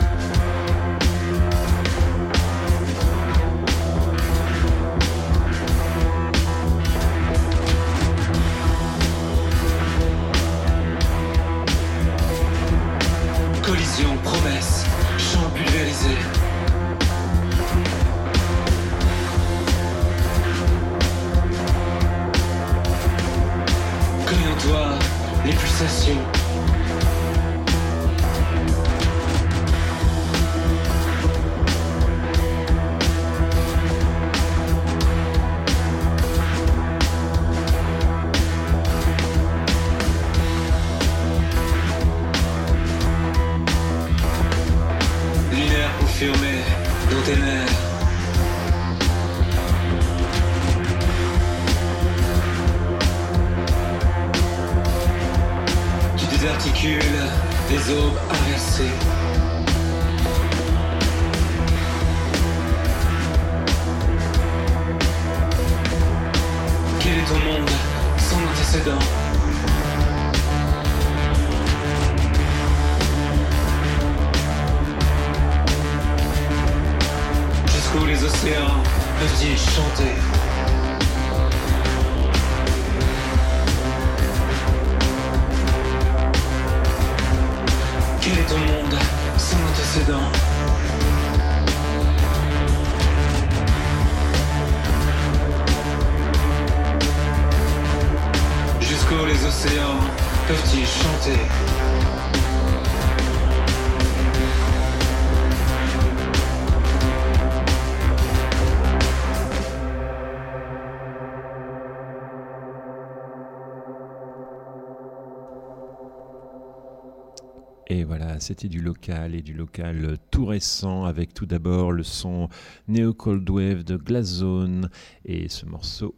C'était 118.40 118.68
du 118.68 118.82
local 118.82 119.36
et 119.36 119.42
du 119.42 119.54
local 119.54 120.18
tout 120.32 120.46
récent 120.46 121.06
avec 121.06 121.34
tout 121.34 121.46
d'abord 121.46 121.92
le 121.92 122.04
son 122.04 122.50
Neo 122.88 123.14
Cold 123.14 123.50
Wave 123.50 123.84
de 123.84 123.98
Glazone 123.98 124.90
et 125.26 125.50
ce 125.50 125.66
morceau 125.66 126.16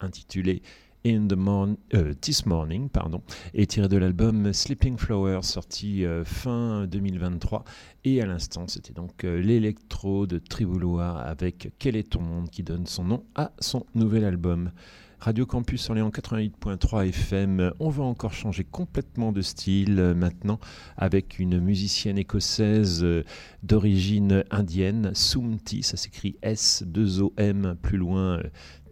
intitulé 0.00 0.62
In 1.06 1.28
the 1.28 1.34
morn- 1.36 1.76
euh, 1.94 2.14
This 2.20 2.46
Morning 2.46 2.88
pardon, 2.88 3.22
est 3.54 3.70
tiré 3.70 3.86
de 3.88 3.96
l'album 3.96 4.52
Sleeping 4.52 4.96
Flowers 4.98 5.44
sorti 5.44 6.04
euh, 6.04 6.24
fin 6.24 6.86
2023 6.88 7.64
et 8.04 8.20
à 8.20 8.26
l'instant 8.26 8.66
c'était 8.66 8.92
donc 8.92 9.22
euh, 9.24 9.40
l'électro 9.40 10.26
de 10.26 10.38
Triboulois 10.38 11.16
avec 11.20 11.72
Quel 11.78 11.94
est 11.96 12.10
ton 12.10 12.22
monde 12.22 12.50
qui 12.50 12.64
donne 12.64 12.86
son 12.86 13.04
nom 13.04 13.24
à 13.36 13.52
son 13.60 13.86
nouvel 13.94 14.24
album. 14.24 14.72
Radio 15.18 15.46
Campus 15.46 15.88
Orléans 15.88 16.10
88.3 16.10 17.08
FM. 17.08 17.72
On 17.80 17.88
va 17.88 18.04
encore 18.04 18.32
changer 18.32 18.64
complètement 18.64 19.32
de 19.32 19.40
style 19.40 19.98
euh, 19.98 20.14
maintenant 20.14 20.60
avec 20.96 21.38
une 21.38 21.58
musicienne 21.58 22.18
écossaise 22.18 23.02
euh, 23.02 23.24
d'origine 23.62 24.44
indienne, 24.50 25.12
Sumti, 25.14 25.82
ça 25.82 25.96
s'écrit 25.96 26.36
S2OM 26.42 27.74
plus 27.76 27.98
loin. 27.98 28.38
Euh, 28.38 28.42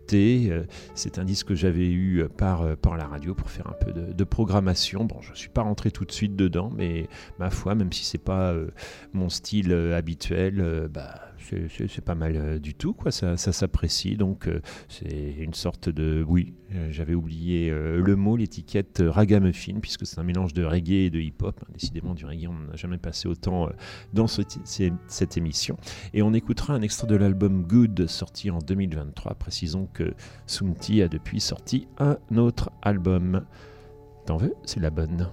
T. 0.07 0.53
C'est 0.95 1.19
un 1.19 1.25
disque 1.25 1.47
que 1.47 1.55
j'avais 1.55 1.89
eu 1.89 2.29
par, 2.37 2.77
par 2.77 2.99
la 2.99 3.07
radio 3.07 3.35
pour 3.35 3.49
faire 3.49 3.69
un 3.69 3.73
peu 3.73 3.91
de, 3.91 4.25
programmation. 4.25 5.07
Bon, 5.07 5.23
je 5.23 5.31
ne 5.31 5.35
suis 5.35 5.49
pas 5.49 5.63
rentré 5.63 5.91
tout 5.91 6.05
de 6.05 6.13
suite 6.13 6.37
dedans, 6.37 6.71
mais 6.77 7.09
ma 7.39 7.49
foi, 7.49 7.75
même 7.75 7.91
si 7.91 8.05
c'est 8.05 8.19
pas 8.19 8.55
mon 9.15 9.31
style 9.31 9.73
habituel, 9.73 10.91
bah, 10.93 11.15
c'est 11.45 12.05
pas 12.05 12.15
mal 12.15 12.37
euh, 12.37 12.59
du 12.59 12.75
tout, 12.75 12.93
quoi. 12.93 13.11
Ça, 13.11 13.37
ça 13.37 13.53
s'apprécie. 13.53 14.17
Donc, 14.17 14.49
euh, 14.49 14.61
c'est 14.89 15.35
une 15.39 15.55
sorte 15.55 15.89
de. 15.89 16.25
Oui, 16.27 16.55
euh, 16.75 16.89
j'avais 16.91 17.15
oublié 17.15 17.71
le 17.71 18.17
mot, 18.17 18.37
l'étiquette 18.37 19.03
ragamuffin, 19.05 19.81
puisque 19.81 20.07
c'est 20.07 20.19
un 20.19 20.25
mélange 20.25 20.53
de 20.53 20.65
reggae 20.65 21.07
et 21.07 21.11
de 21.11 21.21
hip-hop. 21.21 21.61
Hein, 21.63 21.73
décidément, 21.73 22.15
du 22.15 22.25
reggae, 22.25 22.49
on 22.49 22.71
n'a 22.71 22.77
jamais 22.77 22.99
passé 22.99 23.29
autant 23.29 23.69
dans 24.13 24.27
cette 24.27 25.37
émission. 25.37 25.77
Et 26.13 26.23
on 26.23 26.33
écoutera 26.33 26.75
un 26.75 26.83
extrait 26.83 27.07
de 27.07 27.17
l'album 27.17 27.65
Good, 27.65 28.07
sorti 28.07 28.51
en 28.51 28.59
2023. 28.59 29.35
Précisons 29.35 29.87
que 29.93 30.15
Sumti 30.47 31.03
a 31.03 31.09
depuis 31.09 31.41
sorti 31.41 31.89
un 31.99 32.17
autre 32.37 32.71
album. 32.83 33.45
T'en 34.27 34.37
veux? 34.37 34.55
C'est 34.65 34.81
la 34.81 34.91
bonne. 34.91 35.31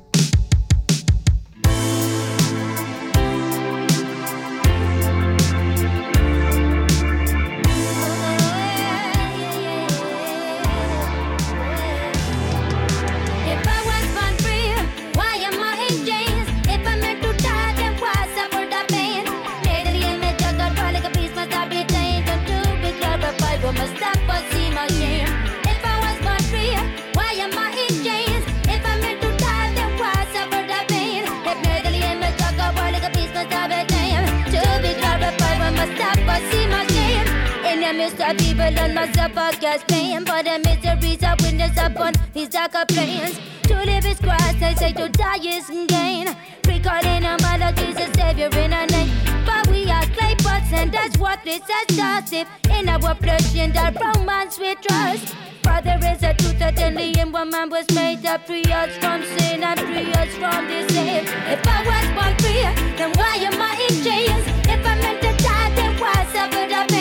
of 38.22 38.38
people 38.38 38.62
and 38.62 38.94
myself 38.94 39.36
are 39.38 39.52
just 39.54 39.88
paying 39.88 40.26
for 40.26 40.44
the 40.44 40.60
miseries 40.64 41.24
I 41.24 41.36
witness 41.42 41.78
upon 41.78 42.14
these 42.34 42.50
darker 42.50 42.86
plains. 42.88 43.40
To 43.64 43.76
live 43.76 44.06
is 44.06 44.20
Christ, 44.20 44.60
they 44.60 44.76
say 44.76 44.94
to 44.94 45.10
die 45.10 45.40
is 45.44 45.68
gain. 45.88 46.28
Recording 46.68 47.24
a 47.26 47.38
mother, 47.42 47.72
Jesus, 47.82 48.12
Savior 48.14 48.50
in 48.60 48.74
our 48.74 48.86
name. 48.88 49.10
But 49.46 49.68
we 49.68 49.90
are 49.90 50.06
clay 50.16 50.36
pots 50.36 50.72
and 50.72 50.92
that's 50.92 51.18
what 51.18 51.40
worthless 51.46 51.62
as 51.90 52.34
If 52.34 52.48
In 52.70 52.90
our 52.90 53.16
flesh 53.16 53.56
and 53.56 53.76
our 53.76 53.92
romance 53.92 54.60
we 54.60 54.76
trust. 54.76 55.36
Father 55.64 55.98
is 56.04 56.24
a 56.24 56.34
truth 56.34 56.60
that 56.60 56.80
only 56.82 57.12
in 57.20 57.32
one 57.32 57.50
man 57.50 57.70
was 57.70 57.90
made 57.94 58.22
to 58.24 58.40
Free 58.46 58.64
us 58.66 58.96
from 58.98 59.24
sin 59.24 59.64
and 59.64 59.80
free 59.80 60.12
us 60.14 60.34
from 60.36 60.68
disease. 60.68 61.30
If 61.54 61.62
I 61.66 61.80
was 61.90 62.08
born 62.18 62.34
free, 62.42 62.66
then 62.98 63.12
why 63.14 63.36
am 63.36 63.62
I 63.62 63.74
in 63.90 64.04
chains? 64.04 64.46
If 64.68 64.86
I 64.86 64.96
meant 65.02 65.22
to 65.22 65.44
die, 65.44 65.76
then 65.76 66.00
why 66.00 66.26
suffer 66.34 66.68
the 66.68 66.86
pain? 66.94 67.01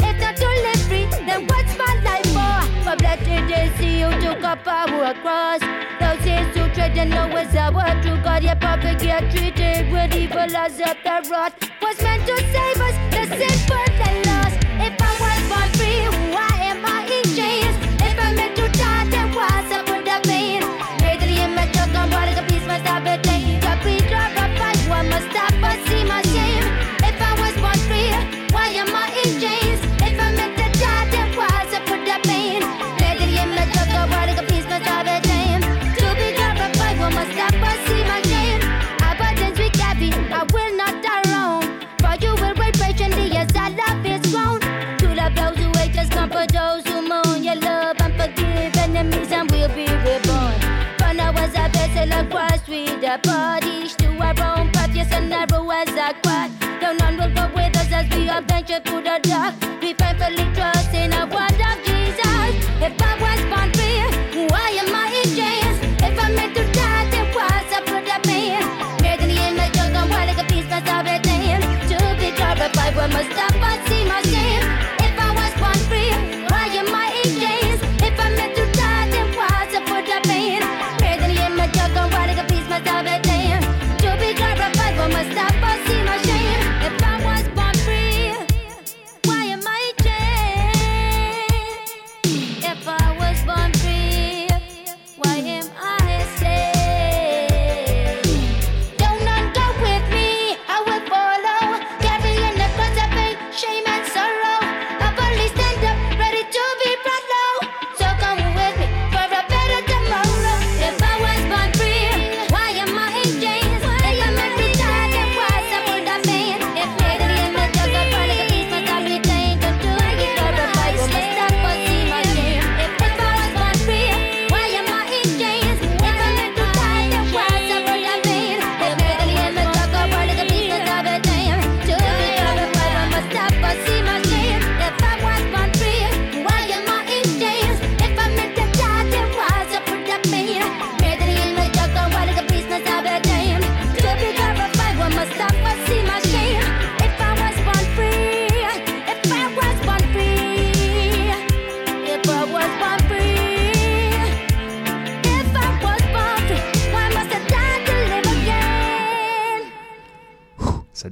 If 0.00 0.20
not 0.20 0.36
to 0.36 0.46
live 0.46 0.82
free, 0.88 1.06
then 1.26 1.46
what's 1.46 1.76
my 1.78 1.92
life 2.04 2.26
for? 2.26 2.84
My 2.84 2.94
blessed 2.96 3.28
is 3.28 3.78
he 3.78 4.02
who 4.02 4.10
took 4.20 4.42
up 4.44 4.66
our 4.66 5.14
cross. 5.14 5.60
Those 6.00 6.26
is 6.26 6.56
who 6.56 6.68
tread 6.74 6.96
and 6.98 7.10
know 7.10 7.26
is 7.36 7.54
our 7.56 8.02
true 8.02 8.20
God. 8.22 8.42
Yet 8.42 8.60
perfect, 8.60 9.02
yet 9.02 9.30
treated 9.30 9.90
with 9.90 10.14
evil 10.14 10.56
as 10.56 10.78
a 10.80 10.94
parrot. 11.04 11.52
Was 11.82 12.00
meant 12.02 12.26
to 12.26 12.36
save 12.52 12.80
us, 12.88 12.96
the 13.14 13.22
sinful 13.36 13.76
and 14.06 14.26
lost. 14.26 14.58
If 14.86 14.94
I 15.00 15.12
was 15.24 15.42
born 15.50 15.68
free, 15.78 16.04
why 16.34 16.52
am 16.70 16.84
I 16.84 17.06
in 17.06 17.24
chains? 17.34 17.76
If 18.02 18.18
I'm 18.18 18.36
meant 18.36 18.56
to 18.56 18.65
a 53.24 53.94
to 53.96 54.06
our 54.20 54.58
own 54.58 54.70
path. 54.72 54.94
Yes, 54.94 55.12
and 55.12 55.30
narrow 55.30 55.70
as 55.70 55.88
a 55.88 56.14
quad. 56.22 56.50
No 56.80 56.90
on 57.06 57.16
will 57.16 57.34
go 57.34 57.48
with 57.54 57.76
us 57.76 57.92
as 57.92 58.08
we 58.14 58.28
adventure 58.28 58.80
through 58.80 59.02
the 59.02 59.20
dark. 59.22 59.65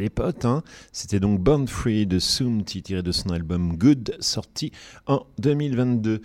les 0.04 0.10
potes. 0.10 0.44
Hein. 0.44 0.62
C'était 0.92 1.18
donc 1.18 1.40
Born 1.40 1.66
Free 1.66 2.06
de 2.06 2.18
Soomty, 2.18 2.82
tiré 2.82 3.02
de 3.02 3.10
son 3.10 3.30
album 3.30 3.78
Good, 3.78 4.18
sorti 4.20 4.70
en 5.06 5.24
2022. 5.38 6.20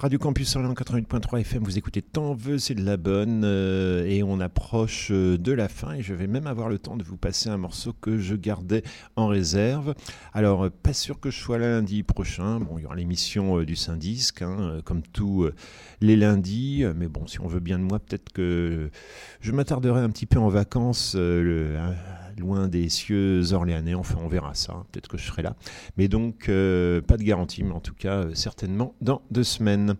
Radio 0.00 0.18
Campus 0.18 0.56
Orléans 0.56 0.72
88.3 0.72 1.40
FM, 1.40 1.62
vous 1.62 1.76
écoutez 1.76 2.00
Tant 2.00 2.32
veut, 2.32 2.56
c'est 2.56 2.74
de 2.74 2.82
la 2.82 2.96
bonne. 2.96 3.42
Euh, 3.44 4.06
et 4.06 4.22
on 4.22 4.40
approche 4.40 5.08
euh, 5.10 5.36
de 5.36 5.52
la 5.52 5.68
fin 5.68 5.92
et 5.92 6.00
je 6.00 6.14
vais 6.14 6.26
même 6.26 6.46
avoir 6.46 6.70
le 6.70 6.78
temps 6.78 6.96
de 6.96 7.04
vous 7.04 7.18
passer 7.18 7.50
un 7.50 7.58
morceau 7.58 7.92
que 7.92 8.18
je 8.18 8.34
gardais 8.34 8.82
en 9.16 9.26
réserve. 9.26 9.94
Alors, 10.32 10.64
euh, 10.64 10.70
pas 10.70 10.94
sûr 10.94 11.20
que 11.20 11.30
je 11.30 11.38
sois 11.38 11.58
là 11.58 11.68
lundi 11.68 12.02
prochain. 12.02 12.60
Bon, 12.60 12.78
il 12.78 12.84
y 12.84 12.86
aura 12.86 12.96
l'émission 12.96 13.62
du 13.62 13.76
Saint-Disque, 13.76 14.40
hein, 14.40 14.80
comme 14.86 15.02
tous 15.02 15.50
les 16.00 16.16
lundis. 16.16 16.82
Mais 16.96 17.08
bon, 17.08 17.26
si 17.26 17.38
on 17.42 17.46
veut 17.46 17.60
bien 17.60 17.78
de 17.78 17.84
moi, 17.84 17.98
peut-être 17.98 18.32
que 18.32 18.88
je 19.42 19.52
m'attarderai 19.52 20.00
un 20.00 20.08
petit 20.08 20.26
peu 20.26 20.38
en 20.38 20.48
vacances 20.48 21.14
le, 21.14 21.76
hein, 21.76 21.94
loin 22.38 22.68
des 22.68 22.88
cieux 22.88 23.52
orléanais. 23.52 23.94
Enfin, 23.94 24.18
on 24.22 24.28
verra 24.28 24.54
ça. 24.54 24.72
hein. 24.72 24.86
Peut-être 24.90 25.08
que 25.08 25.18
je 25.18 25.26
serai 25.26 25.42
là. 25.42 25.56
Mais 25.96 26.08
donc, 26.08 26.48
euh, 26.48 27.00
pas 27.00 27.16
de 27.16 27.22
garantie, 27.22 27.62
mais 27.62 27.72
en 27.72 27.80
tout 27.80 27.94
cas, 27.94 28.24
euh, 28.24 28.34
certainement 28.34 28.94
dans 29.00 29.22
deux 29.30 29.44
semaines. 29.44 29.94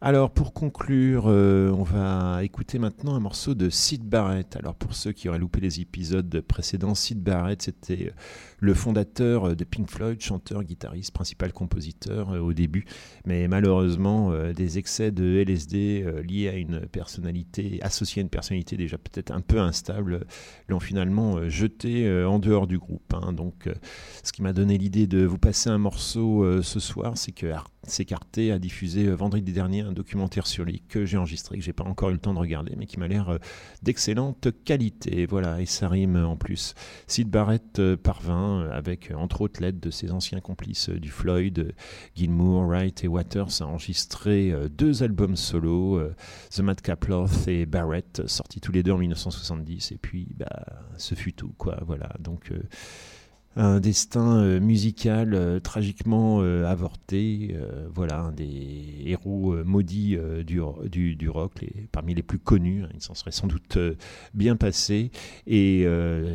Alors, 0.00 0.30
pour 0.30 0.52
conclure, 0.52 1.24
euh, 1.26 1.70
on 1.70 1.82
va 1.82 2.42
écouter 2.42 2.78
maintenant 2.78 3.14
un 3.14 3.20
morceau 3.20 3.54
de 3.54 3.70
Sid 3.70 4.02
Barrett. 4.04 4.56
Alors, 4.56 4.74
pour 4.74 4.94
ceux 4.94 5.12
qui 5.12 5.28
auraient 5.28 5.38
loupé 5.38 5.60
les 5.60 5.80
épisodes 5.80 6.40
précédents, 6.40 6.94
Sid 6.94 7.22
Barrett, 7.22 7.62
c'était 7.62 8.12
le 8.60 8.74
fondateur 8.74 9.54
de 9.54 9.64
Pink 9.64 9.90
Floyd, 9.90 10.20
chanteur, 10.20 10.62
guitariste, 10.64 11.12
principal 11.12 11.52
compositeur 11.52 12.30
au 12.30 12.52
début. 12.52 12.86
Mais 13.26 13.46
malheureusement, 13.48 14.32
des 14.54 14.78
excès 14.78 15.10
de 15.10 15.42
LSD 15.46 16.22
liés 16.26 16.48
à 16.48 16.56
une 16.56 16.80
personnalité, 16.80 17.78
associés 17.82 18.20
à 18.20 18.24
une 18.24 18.30
personnalité 18.30 18.76
déjà 18.76 18.96
peut-être 18.96 19.32
un 19.32 19.40
peu 19.40 19.60
instable, 19.60 20.26
l'ont 20.68 20.80
finalement 20.80 21.48
jeté 21.48 21.73
euh, 21.84 22.26
en 22.26 22.38
dehors 22.38 22.66
du 22.66 22.78
groupe. 22.78 23.14
hein. 23.14 23.32
Donc, 23.32 23.66
euh, 23.66 23.74
ce 24.22 24.32
qui 24.32 24.42
m'a 24.42 24.52
donné 24.52 24.78
l'idée 24.78 25.06
de 25.06 25.24
vous 25.24 25.38
passer 25.38 25.70
un 25.70 25.78
morceau 25.78 26.44
euh, 26.44 26.62
ce 26.62 26.80
soir, 26.80 27.16
c'est 27.16 27.32
que 27.32 27.46
Arte 27.46 27.70
s'écarter 27.86 28.50
a 28.50 28.58
diffusé 28.58 29.10
vendredi 29.10 29.52
dernier 29.52 29.82
un 29.82 29.92
documentaire 29.92 30.46
sur 30.46 30.64
lui 30.64 30.82
que 30.88 31.04
j'ai 31.04 31.18
enregistré, 31.18 31.58
que 31.58 31.62
j'ai 31.62 31.74
pas 31.74 31.84
encore 31.84 32.08
eu 32.08 32.14
le 32.14 32.18
temps 32.18 32.32
de 32.32 32.38
regarder, 32.38 32.74
mais 32.78 32.86
qui 32.86 32.98
m'a 32.98 33.08
l'air 33.08 33.38
d'excellente 33.82 34.48
qualité. 34.64 35.26
Voilà, 35.26 35.60
et 35.60 35.66
ça 35.66 35.90
rime 35.90 36.16
en 36.16 36.36
plus. 36.36 36.74
Sid 37.06 37.28
Barrett 37.28 37.94
parvint, 37.96 38.70
avec 38.70 39.12
entre 39.14 39.42
autres 39.42 39.60
l'aide 39.60 39.80
de 39.80 39.90
ses 39.90 40.12
anciens 40.12 40.40
complices 40.40 40.88
du 40.88 41.10
Floyd, 41.10 41.74
Gilmour, 42.14 42.64
Wright 42.64 43.04
et 43.04 43.08
Waters, 43.08 43.60
à 43.60 43.66
enregistrer 43.66 44.50
euh, 44.50 44.68
deux 44.68 45.02
albums 45.02 45.36
solo, 45.36 46.00
The 46.50 46.60
Madcap 46.60 47.04
Love 47.06 47.48
et 47.48 47.66
Barrett, 47.66 48.22
sortis 48.26 48.60
tous 48.60 48.72
les 48.72 48.82
deux 48.82 48.92
en 48.92 48.98
1970. 48.98 49.92
Et 49.92 49.98
puis, 49.98 50.28
bah, 50.36 50.64
ce 50.96 51.14
fut 51.14 51.32
tout. 51.32 51.52
Voilà, 51.86 52.10
donc. 52.18 52.52
Un 53.56 53.78
destin 53.80 54.38
euh, 54.38 54.60
musical 54.60 55.34
euh, 55.34 55.60
tragiquement 55.60 56.40
euh, 56.40 56.64
avorté. 56.66 57.56
voilà, 57.94 58.20
un 58.20 58.32
des 58.32 59.02
héros 59.04 59.56
maudits 59.64 60.16
du, 60.44 61.28
rock, 61.28 61.64
parmi 61.92 62.14
les 62.14 62.22
plus 62.22 62.38
connus. 62.38 62.82
hein, 62.84 62.88
il 62.94 63.00
s'en 63.00 63.14
serait 63.14 63.30
sans 63.30 63.46
doute 63.46 63.78
bien 64.32 64.56
passé. 64.56 65.10
Et 65.46 65.86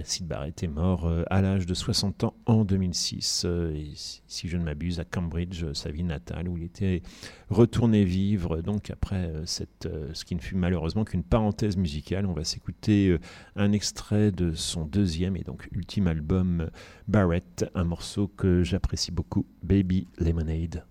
Sid 0.04 0.28
Barrett 0.28 0.64
est 0.64 0.68
mort 0.68 1.12
à 1.30 1.42
l'âge 1.42 1.66
de 1.66 1.74
60 1.74 2.24
ans 2.24 2.34
en 2.46 2.64
2006. 2.64 3.44
euh, 3.46 3.74
et 3.74 3.92
si, 3.96 4.48
je 4.48 4.58
ne 4.58 4.64
m'abuse, 4.64 5.00
à 5.00 5.06
Cambridge, 5.06 5.66
sa 5.74 5.92
ville 5.92 6.08
natale, 6.08 6.48
où 6.48 6.58
il 6.58 6.64
était 6.64 7.02
retourné 7.50 8.06
vivre. 8.06 8.62
Donc 8.62 8.90
après 8.90 9.32
cette, 9.46 9.88
ce 10.14 10.26
qui 10.26 10.36
ne 10.36 10.42
fut 10.42 10.56
malheureusement 10.56 11.04
qu'une 11.04 11.24
parenthèse 11.24 11.78
musicale, 11.78 12.26
on 12.26 12.34
va 12.34 12.44
s'écouter 12.44 13.18
un 13.56 13.72
extrait 13.72 14.32
de 14.32 14.54
son 14.54 14.86
deuxième 14.86 15.36
et 15.36 15.44
donc 15.44 15.68
ultime 15.72 16.08
album 16.08 16.70
Barrett, 17.10 17.66
un 17.74 17.86
morceau 17.86 18.28
que 18.28 18.62
j'apprécie 18.62 19.12
beaucoup, 19.12 19.48
Baby 19.64 20.08
Lemonade. 20.20 20.86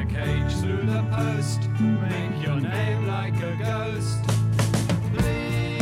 A 0.00 0.04
cage 0.06 0.52
through 0.54 0.82
the 0.86 1.02
post, 1.12 1.68
make 1.78 2.42
your 2.42 2.58
name 2.58 3.06
like 3.06 3.34
a 3.42 3.54
ghost. 3.56 4.24
Please, 5.14 5.80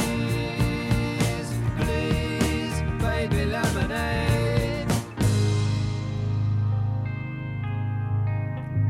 please, 1.78 2.82
baby 3.00 3.44
lemonade. 3.44 4.90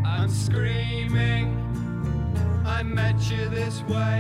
I'm 0.07 0.31
screaming, 0.31 1.47
I 2.65 2.83
met 2.83 3.31
you 3.31 3.49
this 3.51 3.83
way. 3.83 4.18